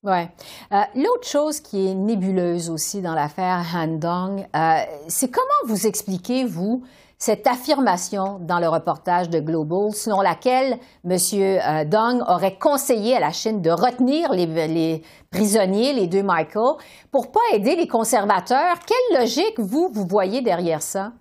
Euh, 0.07 0.81
l'autre 0.95 1.27
chose 1.27 1.61
qui 1.61 1.89
est 1.89 1.95
nébuleuse 1.95 2.71
aussi 2.71 3.03
dans 3.03 3.15
l'affaire 3.15 3.65
Han 3.75 3.99
Dong, 3.99 4.47
euh, 4.55 4.77
c'est 5.09 5.31
comment 5.31 5.47
vous 5.67 5.87
expliquez, 5.87 6.45
vous, 6.45 6.85
cette 7.19 7.47
affirmation 7.47 8.39
dans 8.41 8.61
le 8.61 8.69
reportage 8.69 9.31
de 9.31 9.41
Global 9.41 9.93
selon 9.93 10.21
laquelle 10.21 10.79
M. 11.05 11.17
Euh, 11.33 11.85
Dong 11.85 12.23
aurait 12.29 12.59
conseillé 12.59 13.17
à 13.17 13.21
la 13.21 13.33
Chine 13.33 13.63
de 13.63 13.71
retenir 13.71 14.33
les, 14.33 15.03
prisonniers, 15.31 15.93
les 15.95 16.07
deux 16.07 16.23
Michael, 16.23 16.77
pour 17.11 17.33
pas 17.33 17.41
aider 17.55 17.75
les 17.75 17.89
conservateurs? 17.89 18.77
Quelle 18.87 19.21
logique, 19.21 19.59
vous, 19.59 19.89
vous 19.93 20.07
voyez 20.07 20.43
derrière 20.43 20.83
ça? 20.83 21.13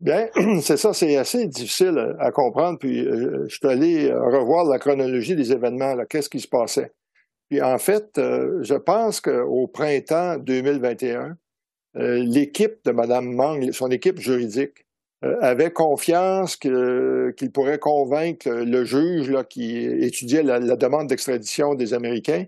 Bien, 0.00 0.28
c'est 0.62 0.76
ça, 0.76 0.92
c'est 0.92 1.16
assez 1.16 1.46
difficile 1.46 2.16
à 2.18 2.30
comprendre. 2.30 2.78
Puis 2.78 3.04
je 3.04 3.48
suis 3.48 3.68
allé 3.68 4.12
revoir 4.12 4.64
la 4.64 4.78
chronologie 4.78 5.36
des 5.36 5.52
événements. 5.52 5.94
Qu'est-ce 6.08 6.28
qui 6.28 6.40
se 6.40 6.48
passait? 6.48 6.92
Puis 7.52 7.60
en 7.60 7.76
fait, 7.76 8.16
euh, 8.16 8.62
je 8.62 8.72
pense 8.72 9.20
qu'au 9.20 9.66
printemps 9.66 10.38
2021, 10.38 11.36
euh, 11.98 12.24
l'équipe 12.24 12.82
de 12.86 12.92
Mme 12.92 13.30
Mang, 13.30 13.72
son 13.72 13.90
équipe 13.90 14.18
juridique, 14.18 14.86
euh, 15.22 15.36
avait 15.42 15.70
confiance 15.70 16.56
qu'il 16.56 17.52
pourrait 17.52 17.78
convaincre 17.78 18.48
le 18.48 18.84
juge 18.86 19.36
qui 19.50 19.84
étudiait 19.84 20.42
la, 20.42 20.60
demande 20.60 21.08
d'extradition 21.08 21.74
des 21.74 21.92
Américains. 21.92 22.46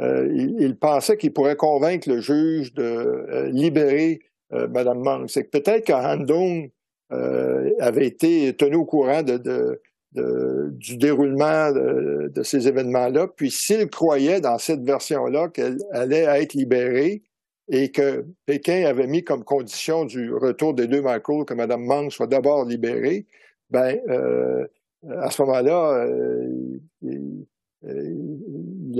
il, 0.00 0.76
pensait 0.80 1.16
qu'il 1.16 1.32
pourrait 1.32 1.54
convaincre 1.54 2.08
le 2.08 2.20
juge 2.20 2.74
de 2.74 3.46
libérer 3.52 4.18
Mme 4.50 4.98
Mang. 4.98 5.28
C'est 5.28 5.44
que 5.44 5.50
peut-être 5.60 5.86
que 5.86 5.92
Handong 5.92 6.72
avait 7.78 8.06
été 8.08 8.52
tenu 8.56 8.74
au 8.74 8.84
courant 8.84 9.22
de 9.22 9.80
du 10.12 10.96
déroulement 10.96 11.70
de, 11.72 12.42
ces 12.42 12.66
événements-là. 12.66 13.28
Puis 13.28 13.50
s'il 13.50 13.88
croyait 13.88 14.40
dans 14.40 14.58
cette 14.58 14.82
version-là 14.82 15.48
qu'elle 15.48 15.78
allait 15.92 16.42
être 16.42 16.54
libérée 16.54 17.22
et 17.68 17.92
que 17.92 18.26
Pékin 18.46 18.84
avait 18.86 19.06
mis 19.06 19.22
comme 19.22 19.44
condition 19.44 20.04
du 20.04 20.34
retour 20.34 20.74
des 20.74 20.88
deux 20.88 21.02
Michael 21.02 21.44
que 21.44 21.54
Mme 21.54 21.84
Mang 21.84 22.10
soit 22.10 22.26
d'abord 22.26 22.64
libérée, 22.64 23.26
ben 23.70 23.96
euh, 24.08 24.66
à 25.08 25.30
ce 25.30 25.40
moment-là, 25.42 26.04
euh, 26.04 26.80
il, 27.02 27.46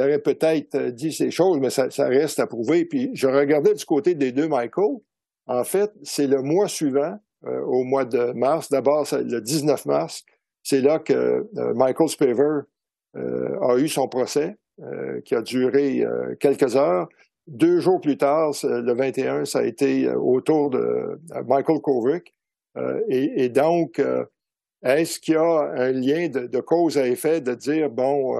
aurait 0.00 0.20
peut-être 0.20 0.90
dit 0.90 1.12
ces 1.12 1.30
choses, 1.30 1.58
mais 1.58 1.70
ça, 1.70 1.90
ça, 1.90 2.06
reste 2.06 2.38
à 2.38 2.46
prouver. 2.46 2.84
Puis 2.84 3.10
je 3.14 3.26
regardais 3.26 3.74
du 3.74 3.84
côté 3.84 4.14
des 4.14 4.30
deux 4.32 4.48
Michael. 4.48 4.98
En 5.46 5.64
fait, 5.64 5.90
c'est 6.04 6.28
le 6.28 6.42
mois 6.42 6.68
suivant, 6.68 7.18
euh, 7.46 7.60
au 7.62 7.82
mois 7.82 8.04
de 8.04 8.32
mars, 8.32 8.70
d'abord 8.70 9.06
le 9.12 9.40
19 9.40 9.86
mars, 9.86 10.24
c'est 10.70 10.80
là 10.80 11.00
que 11.00 11.12
euh, 11.12 11.74
Michael 11.74 12.09
Spaver 12.09 12.61
euh, 13.16 13.61
a 13.61 13.76
eu 13.76 13.88
son 13.88 14.06
procès, 14.06 14.56
euh, 14.80 15.20
qui 15.22 15.35
a 15.35 15.42
duré 15.42 16.04
quelques 16.38 16.76
heures. 16.76 17.09
deux 17.48 17.80
jours 17.80 18.00
plus 18.00 18.16
tard, 18.16 18.52
le 18.62 18.92
21, 18.92 19.44
ça 19.46 19.59
a 19.59 19.62
été 19.64 20.09
autour 20.09 20.70
de 20.70 21.18
Michael 21.48 21.80
Kovic. 21.80 22.33
Et, 23.09 23.44
et, 23.44 23.48
donc, 23.48 24.00
est-ce 24.85 25.18
qu'il 25.18 25.35
y 25.35 25.37
a 25.37 25.72
un 25.74 25.90
lien 25.90 26.28
de, 26.28 26.61
cause 26.61 26.96
à 26.98 27.06
effet 27.09 27.40
de 27.40 27.54
dire, 27.54 27.90
bon, 27.90 28.38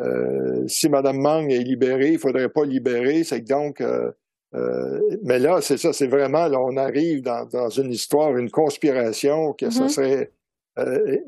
euh, 0.00 0.66
si 0.66 0.88
Mme 0.88 1.18
Mang 1.18 1.50
est 1.52 1.62
libérée, 1.62 2.08
il 2.08 2.14
ne 2.14 2.18
faudrait 2.18 2.48
pas 2.48 2.64
libérer, 2.64 3.22
c'est 3.22 3.42
que 3.42 3.48
donc... 3.48 3.80
Euh, 3.80 5.00
mais 5.22 5.38
là, 5.38 5.60
c'est 5.60 5.76
ça, 5.76 5.92
c'est 5.92 6.08
vraiment, 6.08 6.48
là, 6.48 6.60
on 6.60 6.76
arrive 6.76 7.22
dans, 7.22 7.68
une 7.68 7.92
histoire, 7.92 8.36
une 8.36 8.50
conspiration, 8.50 9.52
que 9.52 9.70
ce 9.70 9.82
mm-hmm. 9.82 9.88
serait 9.88 10.32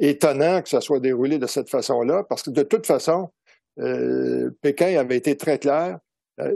étonnant 0.01 0.63
que 0.63 0.69
ça 0.69 0.81
soit 0.81 1.01
déroulé 1.01 1.39
de 1.39 1.47
cette 1.47 1.69
façon-là, 1.69 2.25
parce 2.29 2.43
que 2.43 2.51
de 2.51 2.63
toute 2.63 2.87
façon, 2.87 3.31
Pékin 4.61 4.99
avait 4.99 5.17
été 5.17 5.37
très 5.37 5.59
clair, 5.59 5.99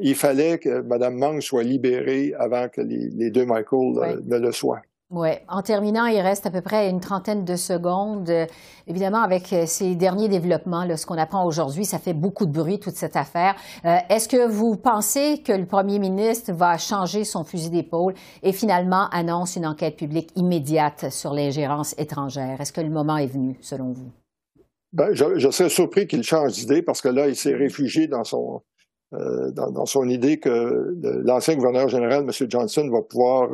il 0.01 0.15
fallait 0.15 0.59
que 0.59 0.81
Mme 0.83 1.17
Mang 1.17 1.41
soit 1.41 1.63
libérée 1.63 2.35
avant 2.39 2.69
que 2.69 2.81
les, 2.81 3.31
deux 3.31 3.45
Michael 3.45 4.23
ne 4.25 4.39
le 4.39 4.53
soient. 4.53 4.83
Oui. 5.11 5.29
En 5.49 5.63
terminant, 5.63 6.07
il 6.07 6.21
reste 6.21 6.47
à 6.47 6.51
peu 6.51 6.63
près 6.63 6.91
une 6.91 6.99
trentaine 6.99 7.45
de 7.45 7.55
secondes. 7.55 8.29
Euh, 8.29 8.45
évidemment, 8.89 9.23
avec 9.23 9.53
euh, 9.53 9.63
ces 9.65 9.95
derniers 9.95 10.29
développements, 10.29 10.85
ce 10.97 11.07
qu'on 11.07 11.17
apprend 11.17 11.47
aujourd'hui, 11.47 11.85
ça 11.85 12.01
fait 12.01 12.13
beaucoup 12.13 12.45
de 12.45 12.51
bruit, 12.51 12.81
toute 12.81 12.97
cette 12.97 13.15
affaire. 13.15 13.55
Euh, 13.85 13.99
est-ce 14.11 14.29
que 14.29 14.49
vous 14.49 14.77
pensez 14.77 15.43
que 15.45 15.53
le 15.53 15.65
premier 15.65 16.01
ministre 16.01 16.53
va 16.53 16.77
changer 16.77 17.23
son 17.23 17.45
fusil 17.45 17.71
d'épaule 17.71 18.15
et 18.43 18.53
finalement 18.53 19.09
annonce 19.13 19.55
une 19.55 19.67
enquête 19.67 19.95
publique 19.95 20.31
immédiate 20.35 21.07
sur 21.11 21.33
l'ingérence 21.33 21.95
étrangère? 21.99 22.61
Est-ce 22.61 22.73
que 22.73 22.81
le 22.81 22.91
moment 22.91 23.17
est 23.17 23.29
venu, 23.29 23.57
selon 23.61 23.93
vous? 23.93 24.11
Ben, 24.93 25.13
je, 25.13 25.51
serais 25.51 25.69
surpris 25.69 26.09
qu'il 26.09 26.25
change 26.25 26.55
d'idée 26.55 26.83
parce 26.83 27.01
que 27.01 27.09
là, 27.09 27.29
il 27.29 27.37
s'est 27.37 27.55
réfugié 27.55 28.09
dans 28.09 28.25
son, 28.25 28.63
dans, 29.13 29.85
son 29.85 30.09
idée 30.09 30.41
que 30.41 30.97
l'ancien 31.25 31.55
gouverneur 31.55 31.89
général, 31.89 32.25
M. 32.25 32.51
Johnson, 32.51 32.89
va 32.91 33.03
pouvoir 33.03 33.51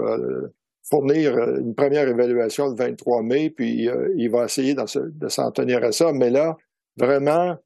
fournir 0.83 1.37
euh, 1.37 1.59
une 1.61 1.75
première 1.75 2.09
évaluation 2.09 2.69
le 2.69 2.75
23 2.75 3.23
mai, 3.23 3.51
puis 3.51 3.89
euh, 3.89 4.13
il 4.17 4.31
va 4.31 4.45
essayer 4.45 4.75
de 4.75 5.29
s'en 5.29 5.51
tenir 5.51 5.83
à 5.85 5.93
ça. 5.93 6.13
Mais 6.13 6.31
là, 6.31 6.57
vraiment, 6.97 7.57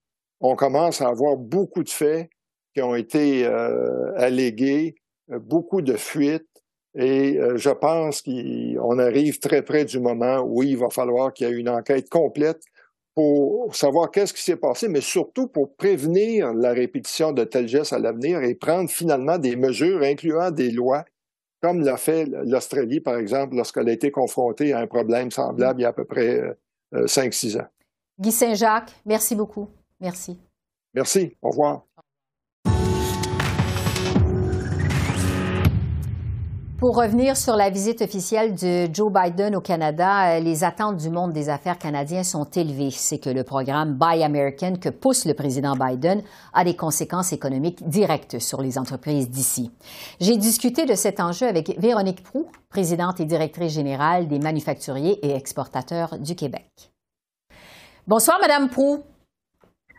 on 0.40 0.54
commence 0.54 1.00
à 1.00 1.08
avoir 1.08 1.36
beaucoup 1.36 1.82
de 1.82 1.88
faits 1.88 2.28
qui 2.74 2.82
ont 2.82 2.94
été 2.94 3.46
euh, 3.46 4.12
allégués, 4.16 4.96
beaucoup 5.28 5.80
de 5.80 5.94
fuites, 5.94 6.46
et 6.98 7.38
je 7.56 7.68
pense 7.68 8.22
qu'on 8.22 8.98
arrive 8.98 9.38
très 9.38 9.60
près 9.60 9.84
du 9.84 10.00
moment 10.00 10.40
où 10.40 10.62
il 10.62 10.78
va 10.78 10.88
falloir 10.88 11.34
qu'il 11.34 11.46
y 11.46 11.50
ait 11.50 11.54
une 11.54 11.68
enquête 11.68 12.08
complète 12.08 12.62
pour 13.14 13.74
savoir 13.76 14.10
qu'est-ce 14.10 14.32
qui 14.32 14.42
s'est 14.42 14.56
passé, 14.56 14.88
mais 14.88 15.02
surtout 15.02 15.46
pour 15.46 15.76
prévenir 15.76 16.54
la 16.54 16.72
répétition 16.72 17.32
de 17.32 17.44
tels 17.44 17.68
gestes 17.68 17.92
à 17.92 17.98
l'avenir 17.98 18.40
et 18.40 18.54
prendre 18.54 18.88
finalement 18.88 19.36
des 19.36 19.56
mesures, 19.56 20.02
incluant 20.02 20.50
des 20.50 20.70
lois, 20.70 21.04
comme 21.66 21.82
l'a 21.82 21.96
fait 21.96 22.26
l'Australie, 22.26 23.00
par 23.00 23.16
exemple, 23.16 23.56
lorsqu'elle 23.56 23.88
a 23.88 23.92
été 23.92 24.12
confrontée 24.12 24.72
à 24.72 24.78
un 24.78 24.86
problème 24.86 25.32
semblable 25.32 25.80
il 25.80 25.82
y 25.82 25.86
a 25.86 25.88
à 25.88 25.92
peu 25.92 26.04
près 26.04 26.56
5-6 26.92 27.56
euh, 27.56 27.60
ans. 27.60 27.66
Guy 28.20 28.30
Saint-Jacques, 28.30 28.92
merci 29.04 29.34
beaucoup. 29.34 29.68
Merci. 30.00 30.38
Merci. 30.94 31.36
Au 31.42 31.50
revoir. 31.50 31.84
Pour 36.78 36.94
revenir 36.94 37.38
sur 37.38 37.56
la 37.56 37.70
visite 37.70 38.02
officielle 38.02 38.54
de 38.54 38.86
Joe 38.92 39.10
Biden 39.10 39.56
au 39.56 39.62
Canada, 39.62 40.36
euh, 40.36 40.40
les 40.40 40.62
attentes 40.62 40.98
du 40.98 41.08
monde 41.08 41.32
des 41.32 41.48
affaires 41.48 41.78
canadiens 41.78 42.22
sont 42.22 42.44
élevées. 42.44 42.90
C'est 42.90 43.18
que 43.18 43.30
le 43.30 43.44
programme 43.44 43.94
Buy 43.94 44.22
American 44.22 44.74
que 44.78 44.90
pousse 44.90 45.24
le 45.24 45.32
président 45.32 45.74
Biden 45.74 46.22
a 46.52 46.64
des 46.64 46.76
conséquences 46.76 47.32
économiques 47.32 47.88
directes 47.88 48.40
sur 48.40 48.60
les 48.60 48.76
entreprises 48.76 49.30
d'ici. 49.30 49.70
J'ai 50.20 50.36
discuté 50.36 50.84
de 50.84 50.94
cet 50.94 51.18
enjeu 51.18 51.46
avec 51.46 51.80
Véronique 51.80 52.22
Prou, 52.22 52.46
présidente 52.68 53.20
et 53.20 53.24
directrice 53.24 53.72
générale 53.72 54.28
des 54.28 54.38
manufacturiers 54.38 55.18
et 55.26 55.34
exportateurs 55.34 56.18
du 56.18 56.34
Québec. 56.34 56.92
Bonsoir, 58.06 58.36
Madame 58.42 58.68
Prou. 58.68 59.02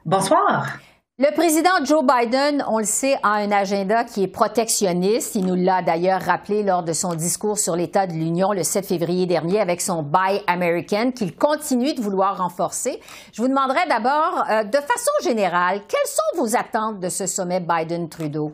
Bonsoir. 0.06 0.78
Le 1.20 1.34
président 1.34 1.84
Joe 1.84 2.06
Biden, 2.06 2.64
on 2.68 2.78
le 2.78 2.86
sait, 2.86 3.18
a 3.24 3.38
un 3.38 3.52
agenda 3.52 4.04
qui 4.04 4.22
est 4.22 4.28
protectionniste. 4.28 5.34
Il 5.34 5.48
nous 5.48 5.56
l'a 5.56 5.82
d'ailleurs 5.82 6.22
rappelé 6.22 6.62
lors 6.62 6.84
de 6.84 6.94
son 6.94 7.16
discours 7.16 7.58
sur 7.58 7.76
l'état 7.76 8.06
de 8.06 8.14
l'Union 8.14 8.52
le 8.52 8.62
7 8.62 8.86
février 8.86 9.26
dernier 9.26 9.60
avec 9.60 9.82
son 9.82 10.04
Buy 10.04 10.44
American 10.46 11.10
qu'il 11.10 11.36
continue 11.36 11.96
de 11.96 12.02
vouloir 12.02 12.38
renforcer. 12.38 13.00
Je 13.34 13.42
vous 13.42 13.48
demanderai 13.48 13.88
d'abord, 13.90 14.46
euh, 14.48 14.64
de 14.64 14.78
façon 14.78 15.12
générale, 15.24 15.82
quelles 15.88 16.00
sont 16.06 16.40
vos 16.40 16.56
attentes 16.56 17.00
de 17.00 17.10
ce 17.10 17.26
sommet 17.26 17.62
Biden-Trudeau? 17.62 18.54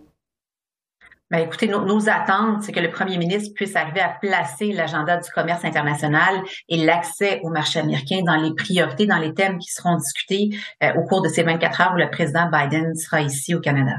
Ben, 1.34 1.40
écoutez, 1.40 1.68
nos, 1.68 2.10
attentes, 2.10 2.62
c'est 2.62 2.72
que 2.72 2.80
le 2.80 2.92
premier 2.92 3.18
ministre 3.18 3.56
puisse 3.56 3.76
arriver 3.76 4.02
à 4.02 4.10
placer 4.22 4.72
l'agenda 4.72 5.18
du 5.18 5.32
commerce 5.32 5.66
international 5.66 6.44
et 6.70 6.78
l'accès 6.78 7.40
au 7.42 7.50
marché 7.50 7.80
américain 7.80 8.22
dans 8.24 8.36
les 8.36 8.54
priorités, 8.54 9.08
dans 9.08 9.18
les 9.18 9.34
thèmes 9.34 9.58
qui 9.58 9.72
seront 9.72 9.96
discutés 9.96 10.52
euh, 10.84 10.94
au 10.94 11.04
cours 11.06 11.24
de 11.24 11.30
ces 11.30 11.42
24 11.42 11.82
heures 11.82 11.94
où 11.96 11.98
le 11.98 12.12
président 12.12 12.52
Biden 12.52 12.94
sera 12.94 13.22
ici 13.22 13.56
au 13.56 13.60
Canada. 13.62 13.96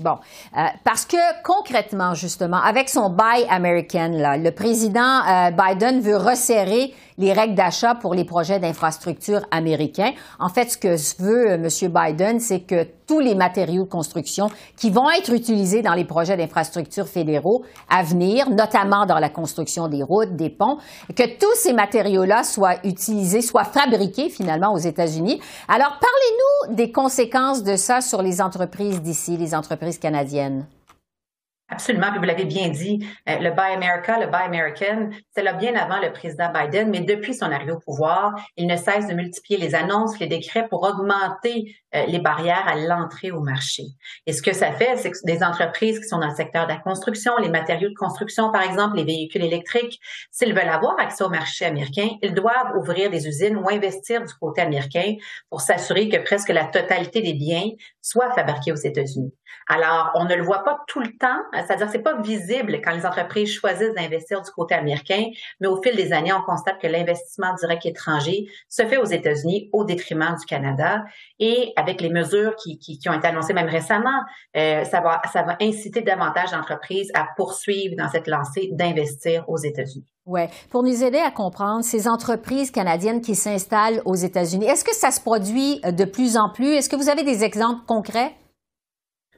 Bon, 0.00 0.16
euh, 0.56 0.62
parce 0.82 1.04
que 1.04 1.18
concrètement, 1.42 2.14
justement, 2.14 2.56
avec 2.56 2.88
son 2.88 3.10
Buy 3.10 3.44
American, 3.50 4.12
là, 4.14 4.38
le 4.38 4.50
président 4.50 5.20
euh, 5.28 5.50
Biden 5.50 6.00
veut 6.00 6.16
resserrer 6.16 6.94
les 7.18 7.34
règles 7.34 7.54
d'achat 7.54 7.94
pour 7.94 8.14
les 8.14 8.24
projets 8.24 8.58
d'infrastructure 8.58 9.42
américains. 9.50 10.12
En 10.38 10.48
fait, 10.48 10.70
ce 10.70 10.78
que 10.78 11.22
veut 11.22 11.50
euh, 11.50 11.54
M. 11.56 11.92
Biden, 11.92 12.40
c'est 12.40 12.60
que 12.60 12.86
tous 13.06 13.20
les 13.20 13.34
matériaux 13.34 13.84
de 13.84 13.90
construction 13.90 14.46
qui 14.76 14.88
vont 14.90 15.10
être 15.10 15.32
utilisés 15.34 15.82
dans 15.82 15.94
les 15.94 16.04
projets 16.04 16.36
d'infrastructure 16.36 17.06
fédéraux 17.06 17.64
à 17.90 18.02
venir, 18.02 18.48
notamment 18.48 19.04
dans 19.04 19.18
la 19.18 19.28
construction 19.28 19.88
des 19.88 20.02
routes, 20.02 20.34
des 20.36 20.48
ponts, 20.48 20.78
que 21.14 21.24
tous 21.38 21.54
ces 21.56 21.72
matériaux-là 21.74 22.44
soient 22.44 22.76
utilisés, 22.84 23.42
soient 23.42 23.64
fabriqués 23.64 24.30
finalement 24.30 24.72
aux 24.72 24.78
États-Unis. 24.78 25.40
Alors, 25.68 25.98
parlez-nous 26.00 26.76
des 26.76 26.92
conséquences 26.92 27.64
de 27.64 27.76
ça 27.76 28.00
sur 28.00 28.22
les 28.22 28.40
entreprises 28.40 29.02
d'ici, 29.02 29.36
les 29.36 29.54
entreprises 29.54 29.89
canadiennes. 29.98 30.66
Absolument, 31.70 32.10
puis 32.10 32.18
vous 32.18 32.24
l'avez 32.24 32.46
bien 32.46 32.68
dit, 32.68 33.06
euh, 33.28 33.38
le 33.38 33.50
Buy 33.50 33.72
America, 33.74 34.18
le 34.18 34.26
Buy 34.26 34.42
American, 34.42 35.10
c'est 35.30 35.42
là 35.42 35.52
bien 35.52 35.76
avant 35.76 36.00
le 36.00 36.12
président 36.12 36.50
Biden, 36.52 36.90
mais 36.90 37.00
depuis 37.00 37.32
son 37.32 37.46
arrivée 37.46 37.70
au 37.70 37.78
pouvoir, 37.78 38.34
il 38.56 38.66
ne 38.66 38.76
cesse 38.76 39.06
de 39.06 39.14
multiplier 39.14 39.58
les 39.60 39.76
annonces, 39.76 40.18
les 40.18 40.26
décrets 40.26 40.66
pour 40.68 40.82
augmenter 40.82 41.76
euh, 41.94 42.06
les 42.06 42.18
barrières 42.18 42.66
à 42.66 42.74
l'entrée 42.74 43.30
au 43.30 43.40
marché. 43.40 43.84
Et 44.26 44.32
ce 44.32 44.42
que 44.42 44.52
ça 44.52 44.72
fait, 44.72 44.96
c'est 44.96 45.12
que 45.12 45.18
des 45.24 45.44
entreprises 45.44 46.00
qui 46.00 46.08
sont 46.08 46.18
dans 46.18 46.28
le 46.28 46.34
secteur 46.34 46.66
de 46.66 46.72
la 46.72 46.78
construction, 46.78 47.32
les 47.38 47.48
matériaux 47.48 47.88
de 47.88 47.94
construction, 47.94 48.50
par 48.50 48.62
exemple, 48.62 48.96
les 48.96 49.04
véhicules 49.04 49.44
électriques, 49.44 50.00
s'ils 50.32 50.52
veulent 50.52 50.68
avoir 50.68 50.98
accès 50.98 51.22
au 51.22 51.28
marché 51.28 51.64
américain, 51.64 52.08
ils 52.22 52.34
doivent 52.34 52.76
ouvrir 52.76 53.10
des 53.10 53.28
usines 53.28 53.56
ou 53.56 53.68
investir 53.68 54.24
du 54.24 54.34
côté 54.34 54.60
américain 54.60 55.14
pour 55.48 55.60
s'assurer 55.60 56.08
que 56.08 56.16
presque 56.16 56.48
la 56.48 56.64
totalité 56.64 57.22
des 57.22 57.34
biens 57.34 57.70
soient 58.00 58.32
fabriqués 58.32 58.72
aux 58.72 58.76
États-Unis. 58.76 59.32
Alors, 59.68 60.10
on 60.14 60.24
ne 60.24 60.34
le 60.34 60.42
voit 60.42 60.64
pas 60.64 60.80
tout 60.86 61.00
le 61.00 61.16
temps, 61.16 61.38
c'est-à-dire 61.66 61.88
c'est 61.90 61.98
pas 61.98 62.20
visible 62.20 62.80
quand 62.82 62.92
les 62.92 63.06
entreprises 63.06 63.52
choisissent 63.52 63.94
d'investir 63.94 64.42
du 64.42 64.50
côté 64.50 64.74
américain, 64.74 65.26
mais 65.60 65.68
au 65.68 65.80
fil 65.82 65.94
des 65.96 66.12
années, 66.12 66.32
on 66.32 66.42
constate 66.42 66.80
que 66.80 66.86
l'investissement 66.86 67.54
direct 67.54 67.86
étranger 67.86 68.46
se 68.68 68.84
fait 68.84 68.96
aux 68.96 69.04
États-Unis 69.04 69.70
au 69.72 69.84
détriment 69.84 70.36
du 70.38 70.46
Canada. 70.46 71.04
Et 71.38 71.72
avec 71.76 72.00
les 72.00 72.10
mesures 72.10 72.54
qui, 72.56 72.78
qui, 72.78 73.08
ont 73.08 73.14
été 73.14 73.28
annoncées 73.28 73.52
même 73.52 73.68
récemment, 73.68 74.20
euh, 74.56 74.84
ça, 74.84 75.00
va, 75.00 75.20
ça 75.32 75.42
va 75.42 75.56
inciter 75.60 76.02
davantage 76.02 76.50
d'entreprises 76.50 77.10
à 77.14 77.26
poursuivre 77.36 77.96
dans 77.96 78.08
cette 78.08 78.26
lancée 78.26 78.70
d'investir 78.72 79.44
aux 79.48 79.58
États-Unis. 79.58 80.06
Oui. 80.26 80.42
Pour 80.70 80.82
nous 80.82 81.02
aider 81.02 81.18
à 81.18 81.30
comprendre 81.30 81.82
ces 81.82 82.06
entreprises 82.06 82.70
canadiennes 82.70 83.20
qui 83.20 83.34
s'installent 83.34 84.02
aux 84.04 84.14
États-Unis, 84.14 84.66
est-ce 84.66 84.84
que 84.84 84.94
ça 84.94 85.10
se 85.10 85.20
produit 85.20 85.80
de 85.80 86.04
plus 86.04 86.36
en 86.36 86.50
plus? 86.50 86.74
Est-ce 86.74 86.88
que 86.88 86.96
vous 86.96 87.08
avez 87.08 87.24
des 87.24 87.42
exemples 87.42 87.80
concrets? 87.86 88.32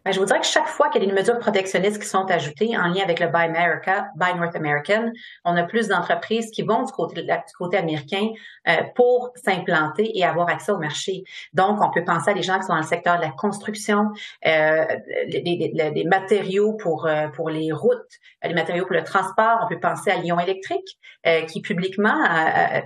Ben, 0.04 0.10
je 0.12 0.18
vous 0.18 0.26
dirais 0.26 0.40
que 0.40 0.46
chaque 0.46 0.66
fois 0.66 0.88
qu'il 0.88 1.00
y 1.00 1.04
a 1.04 1.08
des 1.08 1.14
mesures 1.14 1.38
protectionnistes 1.38 2.02
qui 2.02 2.08
sont 2.08 2.28
ajoutées 2.28 2.76
en 2.76 2.88
lien 2.88 3.04
avec 3.04 3.20
le 3.20 3.28
Buy 3.28 3.44
America, 3.44 4.08
Buy 4.16 4.34
North 4.34 4.56
American, 4.56 5.12
on 5.44 5.56
a 5.56 5.62
plus 5.62 5.86
d'entreprises 5.86 6.50
qui 6.50 6.62
vont 6.62 6.82
du 6.82 6.90
côté, 6.90 7.22
du 7.22 7.32
côté 7.56 7.76
américain 7.76 8.28
euh, 8.66 8.82
pour 8.96 9.32
s'implanter 9.36 10.10
et 10.18 10.24
avoir 10.24 10.48
accès 10.48 10.72
au 10.72 10.78
marché. 10.78 11.22
Donc, 11.52 11.80
on 11.80 11.90
peut 11.90 12.04
penser 12.04 12.32
à 12.32 12.34
des 12.34 12.42
gens 12.42 12.58
qui 12.58 12.66
sont 12.66 12.72
dans 12.72 12.80
le 12.80 12.82
secteur 12.82 13.16
de 13.18 13.22
la 13.22 13.30
construction, 13.30 14.08
euh, 14.44 14.84
des, 15.28 16.04
matériaux 16.04 16.72
pour 16.72 17.06
euh, 17.06 17.28
pour 17.28 17.48
les 17.48 17.70
routes, 17.70 18.18
les 18.42 18.54
matériaux 18.54 18.86
pour 18.86 18.96
le 18.96 19.04
transport. 19.04 19.60
On 19.62 19.68
peut 19.68 19.78
penser 19.78 20.10
à 20.10 20.16
Lyon 20.16 20.40
Électrique, 20.40 20.98
euh, 21.26 21.42
qui 21.42 21.60
publiquement, 21.60 22.24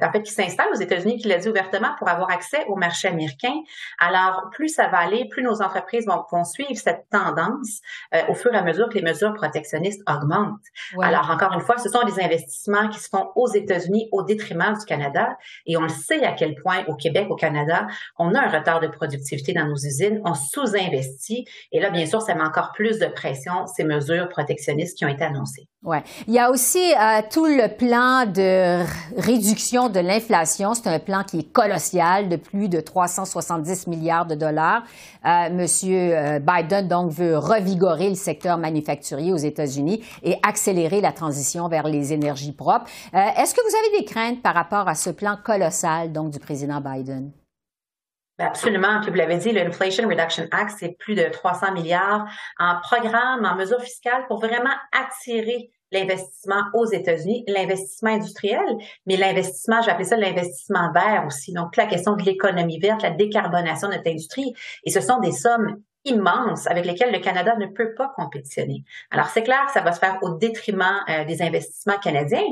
en 0.03 0.13
fait, 0.13 0.23
qui 0.23 0.33
s'installe 0.33 0.69
aux 0.71 0.79
États-Unis, 0.79 1.17
qui 1.17 1.29
l'a 1.29 1.39
dit 1.39 1.49
ouvertement 1.49 1.95
pour 1.99 2.09
avoir 2.09 2.31
accès 2.31 2.65
au 2.69 2.77
marché 2.77 3.09
américain. 3.09 3.55
Alors, 3.99 4.51
plus 4.53 4.69
ça 4.69 4.89
va 4.89 4.99
aller, 4.99 5.29
plus 5.31 5.43
nos 5.43 5.63
entreprises 5.63 6.07
vont, 6.07 6.23
vont 6.31 6.45
suivre 6.45 6.77
cette 6.77 7.06
tendance 7.11 7.81
euh, 8.15 8.23
au 8.29 8.35
fur 8.35 8.53
et 8.55 8.57
à 8.57 8.63
mesure 8.63 8.89
que 8.89 8.95
les 8.95 9.03
mesures 9.03 9.35
protectionnistes 9.35 10.03
augmentent. 10.09 10.61
Alors, 11.01 11.31
encore 11.31 11.53
une 11.53 11.61
fois, 11.61 11.79
ce 11.79 11.89
sont 11.89 12.03
des 12.05 12.23
investissements 12.23 12.89
qui 12.89 12.99
se 12.99 13.09
font 13.09 13.31
aux 13.35 13.49
États-Unis 13.49 14.09
au 14.13 14.23
détriment 14.23 14.75
du 14.79 14.85
Canada. 14.85 15.37
Et 15.67 15.77
on 15.77 15.83
le 15.83 15.89
sait 15.89 16.25
à 16.25 16.33
quel 16.33 16.55
point 16.55 16.85
au 16.87 16.95
Québec, 16.95 17.27
au 17.31 17.37
Canada, 17.37 17.87
on 18.19 18.35
a 18.35 18.41
un 18.41 18.49
retard 18.49 18.81
de 18.81 18.89
productivité 18.89 19.53
dans 19.53 19.67
nos 19.67 19.77
usines, 19.77 20.21
on 20.25 20.35
sous-investit. 20.35 21.45
Et 21.73 21.81
là, 21.81 21.91
bien 21.91 22.07
sûr, 22.07 22.21
ça 22.21 22.35
met 22.35 22.43
encore 22.43 22.73
plus 22.73 22.99
de 22.99 23.07
pression, 23.07 23.67
ces 23.67 23.85
mesures 23.85 24.29
protectionnistes 24.29 24.99
qui 24.99 25.05
ont 25.05 25.09
été 25.09 25.25
annoncées. 25.25 25.69
Ouais. 25.87 26.03
Il 26.27 26.35
y 26.35 26.41
a 26.41 26.51
aussi 26.51 26.93
euh, 26.95 27.23
tout 27.31 27.47
le 27.47 27.69
plan 27.69 28.27
de 28.27 28.85
réduction 29.17 29.89
de 29.89 30.01
l'inflation. 30.01 30.75
C'est 30.75 30.89
un 30.89 30.99
plan 30.99 31.23
qui 31.23 31.39
est 31.39 31.53
colossal 31.53 32.29
de 32.29 32.35
plus 32.35 32.69
de 32.69 32.81
370 32.81 33.87
milliards 33.87 34.27
de 34.27 34.35
dollars. 34.35 34.83
Euh, 35.25 35.49
Monsieur 35.53 36.17
euh, 36.17 36.41
Biden 36.41 36.89
donc 36.89 37.13
veut 37.13 37.39
revigorer 37.39 38.09
le 38.09 38.17
secteur 38.17 38.59
manufacturier 38.59 39.33
aux 39.33 39.37
États-Unis 39.37 40.05
et 40.25 40.35
accélérer 40.43 41.01
la 41.01 41.13
transition 41.13 41.69
vers 41.69 41.87
les 41.87 42.13
énergies 42.13 42.53
propres. 42.53 42.87
Est-ce 43.13 43.55
que 43.55 43.61
vous 43.61 43.77
avez 43.77 44.01
des 44.01 44.05
craintes 44.05 44.43
par 44.43 44.55
rapport 44.55 44.89
à 44.89 44.97
ce 44.97 45.11
plan 45.11 45.39
colossal 45.43 46.11
donc 46.11 46.31
du 46.31 46.41
président 46.41 46.81
Biden? 46.81 47.31
Ben, 48.39 48.47
absolument. 48.47 49.01
Puis 49.01 49.11
vous 49.11 49.17
l'avez 49.17 49.39
dit, 49.39 49.53
l'Inflation 49.53 50.09
Reduction 50.09 50.47
Act, 50.51 50.77
c'est 50.79 50.97
plus 50.99 51.15
de 51.15 51.25
300 51.25 51.73
milliards 51.73 52.27
en 52.59 52.81
programme, 52.81 53.45
en 53.45 53.55
mesures 53.55 53.81
fiscales 53.81 54.27
pour 54.27 54.41
vraiment 54.41 54.75
attirer 54.93 55.71
l'investissement 55.93 56.63
aux 56.75 56.87
États-Unis, 56.87 57.45
l'investissement 57.49 58.11
industriel, 58.11 58.65
mais 59.07 59.17
l'investissement, 59.17 59.83
j'appelle 59.83 60.07
ça 60.07 60.17
l'investissement 60.17 60.93
vert 60.93 61.25
aussi. 61.27 61.53
Donc, 61.53 61.77
la 61.77 61.87
question 61.87 62.17
de 62.17 62.23
l'économie 62.23 62.79
verte, 62.79 63.03
la 63.03 63.11
décarbonation 63.11 63.89
de 63.89 63.95
notre 63.95 64.11
industrie. 64.11 64.55
Et 64.85 64.91
ce 64.91 65.01
sont 65.01 65.19
des 65.21 65.33
sommes 65.33 65.81
immenses 66.05 66.67
avec 66.67 66.87
lesquelles 66.87 67.13
le 67.13 67.19
Canada 67.19 67.57
ne 67.57 67.67
peut 67.67 67.95
pas 67.95 68.13
compétitionner. 68.17 68.85
Alors, 69.11 69.27
c'est 69.27 69.43
clair 69.43 69.69
ça 69.75 69.81
va 69.81 69.93
se 69.93 69.99
faire 69.99 70.19
au 70.23 70.31
détriment 70.31 71.03
euh, 71.09 71.25
des 71.25 71.43
investissements 71.43 71.99
canadiens. 71.99 72.45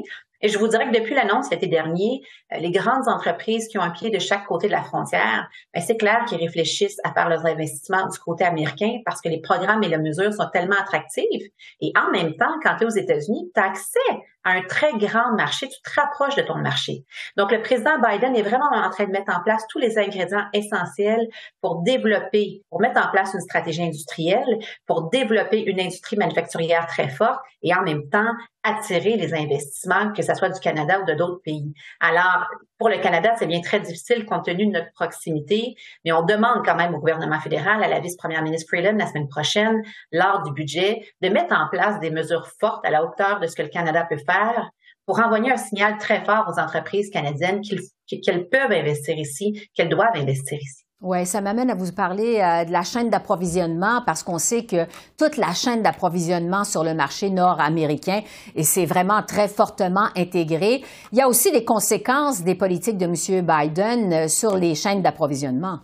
Et 0.45 0.49
je 0.51 0.59
vous 0.59 0.69
dirais 0.69 0.87
que 0.91 0.95
depuis 0.95 1.15
l'annonce 1.15 1.51
l'été 1.51 1.69
dernier, 1.69 2.21
euh, 2.53 2.59
les 2.59 2.71
grandes 2.71 3.09
entreprises 3.09 3.67
qui 3.67 3.79
ont 3.79 3.83
un 3.83 3.91
pied 3.91 4.11
de 4.11 4.19
chaque 4.19 4.45
côté 4.45 4.67
de 4.67 4.73
la 4.73 4.83
frontière, 4.83 5.49
ben, 5.73 5.81
c'est 5.83 5.97
clair 5.97 6.27
qu'ils 6.29 6.39
réfléchissent 6.39 7.01
à 7.03 7.15
faire 7.15 7.31
leurs 7.31 7.47
investissements 7.47 8.07
du 8.07 8.19
côté 8.19 8.45
américain 8.45 8.99
parce 9.07 9.23
que 9.23 9.31
les 9.31 9.41
programmes 9.41 9.83
et 9.83 9.89
les 9.89 9.97
mesures 9.97 10.35
sont 10.35 10.51
tellement 10.53 10.77
attractifs. 10.79 11.45
Et 11.81 11.93
en 11.97 12.11
même 12.11 12.37
temps, 12.37 12.55
quand 12.63 12.77
tu 12.77 12.85
es 12.85 12.87
aux 12.87 12.91
États-Unis, 12.91 13.51
tu 13.55 13.59
as 13.59 13.65
accès 13.65 13.99
à 14.45 14.51
un 14.51 14.63
très 14.65 14.93
grand 14.99 15.35
marché, 15.35 15.67
tu 15.71 15.81
te 15.81 15.99
rapproches 15.99 16.37
de 16.37 16.43
ton 16.43 16.57
marché. 16.57 17.07
Donc, 17.39 17.51
le 17.51 17.63
président 17.63 17.99
Biden 17.99 18.37
est 18.37 18.43
vraiment 18.43 18.69
en 18.71 18.91
train 18.91 19.07
de 19.07 19.13
mettre 19.13 19.35
en 19.35 19.43
place 19.43 19.67
tous 19.71 19.79
les 19.79 19.97
ingrédients 19.97 20.45
essentiels 20.53 21.27
pour 21.63 21.81
développer, 21.81 22.63
pour 22.69 22.83
mettre 22.83 23.01
en 23.01 23.11
place 23.11 23.33
une 23.33 23.41
stratégie 23.41 23.83
industrielle, 23.83 24.59
pour 24.87 25.09
développer 25.09 25.63
une 25.63 25.81
industrie 25.81 26.19
manufacturière 26.19 26.87
très 26.87 27.09
forte 27.09 27.41
et 27.63 27.75
en 27.75 27.83
même 27.83 28.11
temps 28.11 28.35
attirer 28.65 29.17
les 29.17 29.35
investissements, 29.35 30.13
que 30.13 30.23
ce 30.23 30.35
soit 30.35 30.49
du 30.49 30.59
Canada 30.59 31.01
ou 31.01 31.05
de 31.05 31.13
d'autres 31.13 31.41
pays. 31.45 31.73
Alors, 32.01 32.47
pour 32.79 32.89
le 32.89 32.99
Canada, 32.99 33.35
c'est 33.39 33.47
bien 33.47 33.61
très 33.61 33.81
difficile 33.81 34.25
compte 34.25 34.47
tenu 34.47 34.67
de 34.67 34.73
notre 34.73 34.93
proximité, 34.95 35.75
mais 36.05 36.13
on 36.13 36.23
demande 36.23 36.65
quand 36.65 36.75
même 36.75 36.95
au 36.95 36.99
gouvernement 36.99 37.41
fédéral, 37.41 37.85
à 37.85 37.89
la 37.89 38.01
vice-première 38.01 38.43
ministre 38.43 38.69
Freeland 38.69 38.97
la 38.99 39.07
semaine 39.07 39.29
prochaine, 39.29 39.83
lors 40.11 40.43
du 40.43 40.53
budget, 40.53 41.03
de 41.21 41.29
mettre 41.29 41.55
en 41.55 41.69
place 41.71 42.01
des 42.01 42.11
mesures 42.11 42.49
fortes 42.59 42.85
à 42.85 42.91
la 42.91 43.05
hauteur 43.05 43.41
de 43.41 43.47
ce 43.47 43.55
que 43.55 43.63
le 43.63 43.69
Canada 43.69 44.07
peut 44.09 44.19
faire 44.19 44.71
pour 45.07 45.21
envoyer 45.21 45.53
un 45.53 45.57
signal 45.57 45.99
très 45.99 46.25
fort 46.25 46.47
aux 46.49 46.59
entreprises 46.59 47.11
canadiennes 47.11 47.61
qu'elles 48.07 48.49
peuvent 48.49 48.73
investir 48.73 49.19
ici, 49.19 49.69
qu'elles 49.75 49.91
doivent 49.91 50.17
investir 50.17 50.59
ici. 50.59 50.84
Oui, 51.07 51.27
ça 51.27 51.43
m'amène 51.43 51.71
à 51.71 51.75
vous 51.75 51.93
parler 51.93 52.41
euh, 52.41 52.65
de 52.65 52.73
la 52.73 52.83
chaîne 52.83 53.11
d'approvisionnement 53.11 54.01
parce 54.07 54.23
qu'on 54.23 54.39
sait 54.39 54.65
que 54.65 54.87
toute 55.19 55.37
la 55.37 55.53
chaîne 55.53 55.83
d'approvisionnement 55.83 56.65
sur 56.65 56.83
le 56.83 56.95
marché 56.95 57.29
nord-américain, 57.29 58.23
et 58.55 58.63
c'est 58.63 58.87
vraiment 58.87 59.23
très 59.23 59.49
fortement 59.49 60.09
intégré. 60.17 60.83
Il 61.13 61.19
y 61.19 61.21
a 61.21 61.29
aussi 61.29 61.53
des 61.53 61.63
conséquences 61.63 62.43
des 62.43 62.55
politiques 62.55 62.97
de 62.97 63.05
M. 63.05 63.45
Biden 63.45 64.13
euh, 64.15 64.29
sur 64.29 64.57
les 64.57 64.75
chaînes 64.75 65.03
d'approvisionnement. 65.03 65.81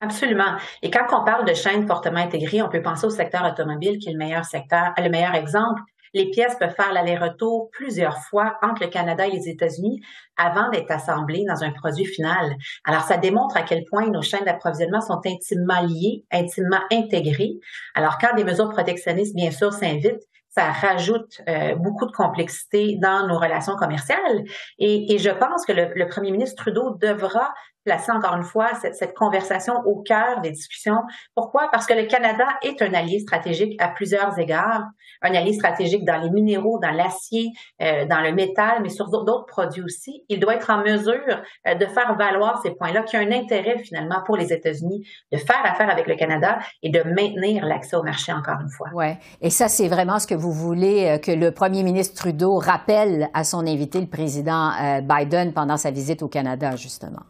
Absolument. 0.00 0.56
Et 0.82 0.90
quand 0.90 1.04
on 1.12 1.22
parle 1.22 1.44
de 1.44 1.52
chaînes 1.52 1.86
fortement 1.86 2.20
intégrées, 2.20 2.62
on 2.62 2.70
peut 2.70 2.80
penser 2.80 3.06
au 3.06 3.10
secteur 3.10 3.44
automobile 3.44 3.98
qui 3.98 4.08
est 4.08 4.12
le 4.12 4.18
meilleur 4.18 4.46
secteur, 4.46 4.94
le 4.96 5.10
meilleur 5.10 5.34
exemple 5.34 5.82
les 6.14 6.30
pièces 6.30 6.56
peuvent 6.58 6.74
faire 6.74 6.92
l'aller-retour 6.92 7.70
plusieurs 7.70 8.18
fois 8.18 8.58
entre 8.62 8.82
le 8.82 8.88
Canada 8.88 9.26
et 9.26 9.30
les 9.30 9.48
États-Unis 9.48 10.00
avant 10.36 10.70
d'être 10.70 10.90
assemblées 10.90 11.44
dans 11.48 11.62
un 11.62 11.72
produit 11.72 12.06
final. 12.06 12.56
Alors, 12.84 13.02
ça 13.02 13.16
démontre 13.16 13.56
à 13.56 13.62
quel 13.62 13.84
point 13.84 14.08
nos 14.08 14.22
chaînes 14.22 14.44
d'approvisionnement 14.44 15.00
sont 15.00 15.20
intimement 15.26 15.82
liées, 15.82 16.24
intimement 16.30 16.80
intégrées. 16.92 17.54
Alors, 17.94 18.18
quand 18.18 18.34
des 18.36 18.44
mesures 18.44 18.70
protectionnistes, 18.70 19.34
bien 19.34 19.50
sûr, 19.50 19.72
s'invitent, 19.72 20.26
ça 20.50 20.72
rajoute 20.72 21.40
euh, 21.48 21.76
beaucoup 21.76 22.06
de 22.06 22.12
complexité 22.12 22.96
dans 23.00 23.26
nos 23.26 23.38
relations 23.38 23.76
commerciales. 23.76 24.44
Et, 24.78 25.18
je 25.18 25.30
pense 25.30 25.64
que 25.64 25.72
le, 25.72 26.08
premier 26.08 26.30
ministre 26.30 26.62
Trudeau 26.62 26.96
devra 27.00 27.52
placer 27.88 28.12
encore 28.12 28.36
une 28.36 28.44
fois 28.44 28.68
cette, 28.74 29.14
conversation 29.14 29.76
au 29.86 30.02
cœur 30.02 30.42
des 30.42 30.50
discussions. 30.50 31.00
Pourquoi? 31.34 31.70
Parce 31.72 31.86
que 31.86 31.94
le 31.94 32.04
Canada 32.04 32.44
est 32.62 32.82
un 32.82 32.92
allié 32.92 33.18
stratégique 33.20 33.80
à 33.80 33.88
plusieurs 33.88 34.38
égards, 34.38 34.84
un 35.22 35.34
allié 35.34 35.54
stratégique 35.54 36.04
dans 36.04 36.18
les 36.18 36.28
minéraux, 36.28 36.78
dans 36.82 36.90
l'acier, 36.90 37.50
euh, 37.80 38.04
dans 38.04 38.20
le 38.20 38.32
métal, 38.32 38.82
mais 38.82 38.90
sur 38.90 39.08
d'autres 39.08 39.46
produits 39.46 39.82
aussi. 39.82 40.22
Il 40.28 40.38
doit 40.38 40.56
être 40.56 40.68
en 40.68 40.82
mesure 40.84 41.42
euh, 41.66 41.74
de 41.74 41.86
faire 41.86 42.14
valoir 42.18 42.60
ces 42.62 42.72
points-là, 42.72 43.04
qui 43.04 43.16
ont 43.16 43.20
un 43.20 43.32
intérêt 43.32 43.78
finalement 43.78 44.22
pour 44.26 44.36
les 44.36 44.52
États-Unis 44.52 45.08
de 45.32 45.38
faire 45.38 45.64
affaire 45.64 45.88
avec 45.88 46.06
le 46.06 46.14
Canada 46.14 46.58
et 46.82 46.90
de 46.90 47.02
maintenir 47.02 47.64
l'accès 47.64 47.96
au 47.96 48.02
marché 48.02 48.34
encore 48.34 48.60
une 48.60 48.70
fois. 48.70 48.88
Ouais, 48.92 49.18
et 49.40 49.48
ça 49.48 49.68
c'est 49.68 49.88
vraiment 49.88 50.18
ce 50.18 50.26
que 50.26 50.34
vous 50.34 50.52
voulez 50.52 51.06
euh, 51.06 51.18
que 51.18 51.32
le 51.32 51.52
premier 51.52 51.82
ministre 51.82 52.14
Trudeau 52.14 52.58
rappelle 52.58 53.30
à 53.32 53.44
son 53.44 53.66
invité, 53.66 53.98
le 53.98 54.08
président 54.08 54.72
Biden, 55.02 55.54
pendant 55.54 55.78
sa 55.78 55.90
visite 55.90 56.22
au 56.22 56.28
Canada, 56.28 56.76
justement. 56.76 57.22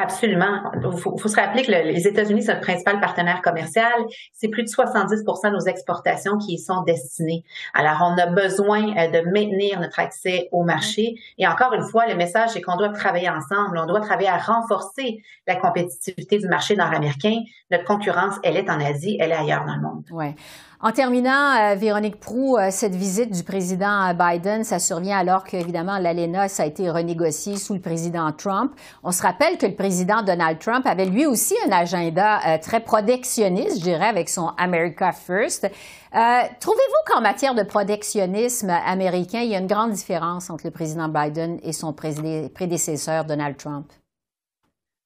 Absolument. 0.00 0.62
Il 0.74 0.98
faut, 0.98 1.28
se 1.28 1.36
rappeler 1.36 1.62
que 1.62 1.70
les 1.70 2.08
États-Unis 2.08 2.42
sont 2.42 2.52
notre 2.52 2.62
principal 2.62 3.00
partenaire 3.00 3.42
commercial. 3.42 3.92
C'est 4.32 4.48
plus 4.48 4.62
de 4.62 4.68
70 4.68 5.24
de 5.24 5.50
nos 5.50 5.60
exportations 5.66 6.38
qui 6.38 6.54
y 6.54 6.58
sont 6.58 6.82
destinées. 6.84 7.44
Alors, 7.74 7.98
on 8.00 8.16
a 8.16 8.26
besoin 8.26 8.96
euh, 8.96 9.08
de 9.08 9.30
maintenir 9.30 9.78
notre 9.78 10.00
accès 10.00 10.48
au 10.52 10.64
marché. 10.64 11.16
Et 11.36 11.46
encore 11.46 11.74
une 11.74 11.84
fois, 11.84 12.06
le 12.06 12.14
message, 12.14 12.50
c'est 12.50 12.62
qu'on 12.62 12.76
doit 12.76 12.88
travailler 12.88 13.28
ensemble. 13.28 13.78
On 13.78 13.86
doit 13.86 14.00
travailler 14.00 14.30
à 14.30 14.38
renforcer 14.38 15.22
la 15.46 15.56
compétitivité 15.56 16.38
du 16.38 16.48
marché 16.48 16.76
nord-américain. 16.76 17.36
Notre 17.70 17.84
concurrence, 17.84 18.36
elle 18.42 18.56
est 18.56 18.70
en 18.70 18.80
Asie, 18.80 19.18
elle 19.20 19.32
est 19.32 19.36
ailleurs 19.36 19.66
dans 19.66 19.74
le 19.74 19.82
monde. 19.82 20.04
Ouais. 20.10 20.34
En 20.82 20.92
terminant, 20.92 21.56
euh, 21.60 21.74
Véronique 21.74 22.18
Prou, 22.18 22.56
euh, 22.56 22.68
cette 22.70 22.94
visite 22.94 23.30
du 23.30 23.42
président 23.42 24.08
euh, 24.08 24.12
Biden, 24.14 24.64
ça 24.64 24.78
survient 24.78 25.18
alors 25.18 25.44
qu'évidemment 25.44 25.98
l'ALENA, 25.98 26.48
ça 26.48 26.62
a 26.62 26.66
été 26.66 26.88
renégocié 26.88 27.58
sous 27.58 27.74
le 27.74 27.80
président 27.80 28.32
Trump. 28.32 28.72
On 29.02 29.12
se 29.12 29.20
rappelle 29.20 29.58
que 29.58 29.66
le 29.66 29.74
président 29.74 30.22
Donald 30.22 30.58
Trump 30.58 30.86
avait 30.86 31.04
lui 31.04 31.26
aussi 31.26 31.54
un 31.68 31.72
agenda 31.72 32.58
très 32.60 32.80
protectionniste, 32.80 33.76
je 33.76 33.82
dirais, 33.82 34.06
avec 34.06 34.30
son 34.30 34.52
America 34.56 35.12
First. 35.12 35.70
Trouvez-vous 36.12 37.12
qu'en 37.12 37.20
matière 37.20 37.54
de 37.54 37.62
protectionnisme 37.62 38.70
américain, 38.70 39.40
il 39.40 39.50
y 39.50 39.54
a 39.54 39.58
une 39.58 39.66
grande 39.66 39.92
différence 39.92 40.48
entre 40.48 40.64
le 40.64 40.70
président 40.70 41.08
Biden 41.08 41.58
et 41.62 41.74
son 41.74 41.92
prédécesseur 41.92 43.26
Donald 43.26 43.58
Trump? 43.58 43.86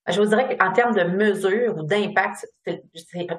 Je 0.06 0.20
vous 0.20 0.26
dirais 0.26 0.56
qu'en 0.56 0.70
termes 0.72 0.94
de 0.94 1.04
mesures 1.04 1.76
ou 1.78 1.82
d'impact, 1.82 2.46
c'est 2.66 2.82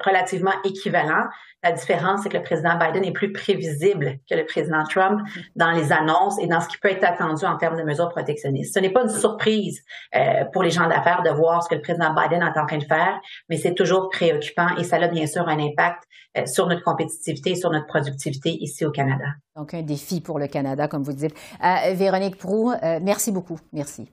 relativement 0.03 0.53
équivalent. 0.63 1.25
La 1.63 1.71
différence, 1.71 2.21
c'est 2.23 2.29
que 2.29 2.37
le 2.37 2.43
président 2.43 2.75
Biden 2.77 3.03
est 3.03 3.11
plus 3.11 3.31
prévisible 3.31 4.17
que 4.29 4.35
le 4.35 4.45
président 4.45 4.83
Trump 4.83 5.21
dans 5.55 5.71
les 5.71 5.91
annonces 5.91 6.39
et 6.39 6.47
dans 6.47 6.61
ce 6.61 6.67
qui 6.67 6.77
peut 6.79 6.89
être 6.89 7.03
attendu 7.03 7.45
en 7.45 7.57
termes 7.57 7.77
de 7.77 7.83
mesures 7.83 8.09
protectionnistes. 8.09 8.73
Ce 8.73 8.79
n'est 8.79 8.89
pas 8.89 9.03
une 9.03 9.09
surprise 9.09 9.83
euh, 10.15 10.45
pour 10.53 10.63
les 10.63 10.71
gens 10.71 10.87
d'affaires 10.87 11.21
de 11.23 11.29
voir 11.29 11.61
ce 11.63 11.69
que 11.69 11.75
le 11.75 11.81
président 11.81 12.15
Biden 12.15 12.41
est 12.41 12.59
en 12.59 12.65
train 12.65 12.77
de 12.77 12.83
faire, 12.83 13.19
mais 13.49 13.57
c'est 13.57 13.75
toujours 13.75 14.09
préoccupant 14.09 14.75
et 14.77 14.83
ça 14.83 14.95
a 14.95 15.07
bien 15.07 15.27
sûr 15.27 15.47
un 15.47 15.59
impact 15.59 16.03
euh, 16.37 16.47
sur 16.47 16.65
notre 16.67 16.83
compétitivité 16.83 17.51
et 17.51 17.55
sur 17.55 17.69
notre 17.69 17.85
productivité 17.85 18.49
ici 18.49 18.85
au 18.85 18.91
Canada. 18.91 19.25
Donc 19.55 19.75
un 19.75 19.83
défi 19.83 20.19
pour 20.19 20.39
le 20.39 20.47
Canada, 20.47 20.87
comme 20.87 21.03
vous 21.03 21.13
dites. 21.13 21.35
Euh, 21.63 21.93
Véronique 21.93 22.37
Prou, 22.37 22.73
merci 23.01 23.31
beaucoup. 23.31 23.59
Merci. 23.71 24.11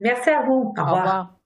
Merci 0.00 0.30
à 0.30 0.42
vous. 0.42 0.74
Au 0.76 0.82
revoir. 0.82 0.92
Au 0.92 0.96
revoir. 0.96 1.43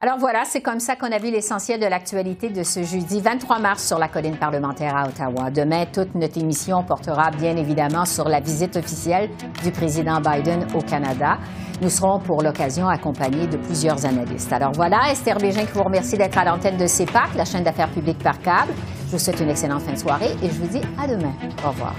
Alors 0.00 0.16
voilà, 0.16 0.44
c'est 0.44 0.60
comme 0.60 0.78
ça 0.78 0.94
qu'on 0.94 1.10
a 1.10 1.18
vu 1.18 1.32
l'essentiel 1.32 1.80
de 1.80 1.86
l'actualité 1.86 2.50
de 2.50 2.62
ce 2.62 2.84
jeudi 2.84 3.20
23 3.20 3.58
mars 3.58 3.84
sur 3.84 3.98
la 3.98 4.06
colline 4.06 4.36
parlementaire 4.36 4.96
à 4.96 5.08
Ottawa. 5.08 5.50
Demain, 5.50 5.86
toute 5.86 6.14
notre 6.14 6.38
émission 6.38 6.84
portera 6.84 7.32
bien 7.32 7.56
évidemment 7.56 8.04
sur 8.04 8.28
la 8.28 8.38
visite 8.38 8.76
officielle 8.76 9.28
du 9.64 9.72
président 9.72 10.20
Biden 10.20 10.68
au 10.76 10.82
Canada. 10.82 11.38
Nous 11.82 11.90
serons 11.90 12.20
pour 12.20 12.44
l'occasion 12.44 12.86
accompagnés 12.86 13.48
de 13.48 13.56
plusieurs 13.56 14.06
analystes. 14.06 14.52
Alors 14.52 14.70
voilà, 14.70 15.10
Esther 15.10 15.36
Bégin 15.38 15.66
qui 15.66 15.72
vous 15.72 15.82
remercie 15.82 16.16
d'être 16.16 16.38
à 16.38 16.44
l'antenne 16.44 16.76
de 16.76 16.86
CEPAC, 16.86 17.34
la 17.34 17.44
chaîne 17.44 17.64
d'affaires 17.64 17.90
publiques 17.90 18.22
par 18.22 18.38
câble. 18.38 18.72
Je 19.06 19.10
vous 19.10 19.18
souhaite 19.18 19.40
une 19.40 19.50
excellente 19.50 19.82
fin 19.82 19.94
de 19.94 19.98
soirée 19.98 20.30
et 20.40 20.46
je 20.46 20.60
vous 20.60 20.68
dis 20.68 20.82
à 20.96 21.08
demain. 21.08 21.32
Au 21.64 21.70
revoir. 21.70 21.96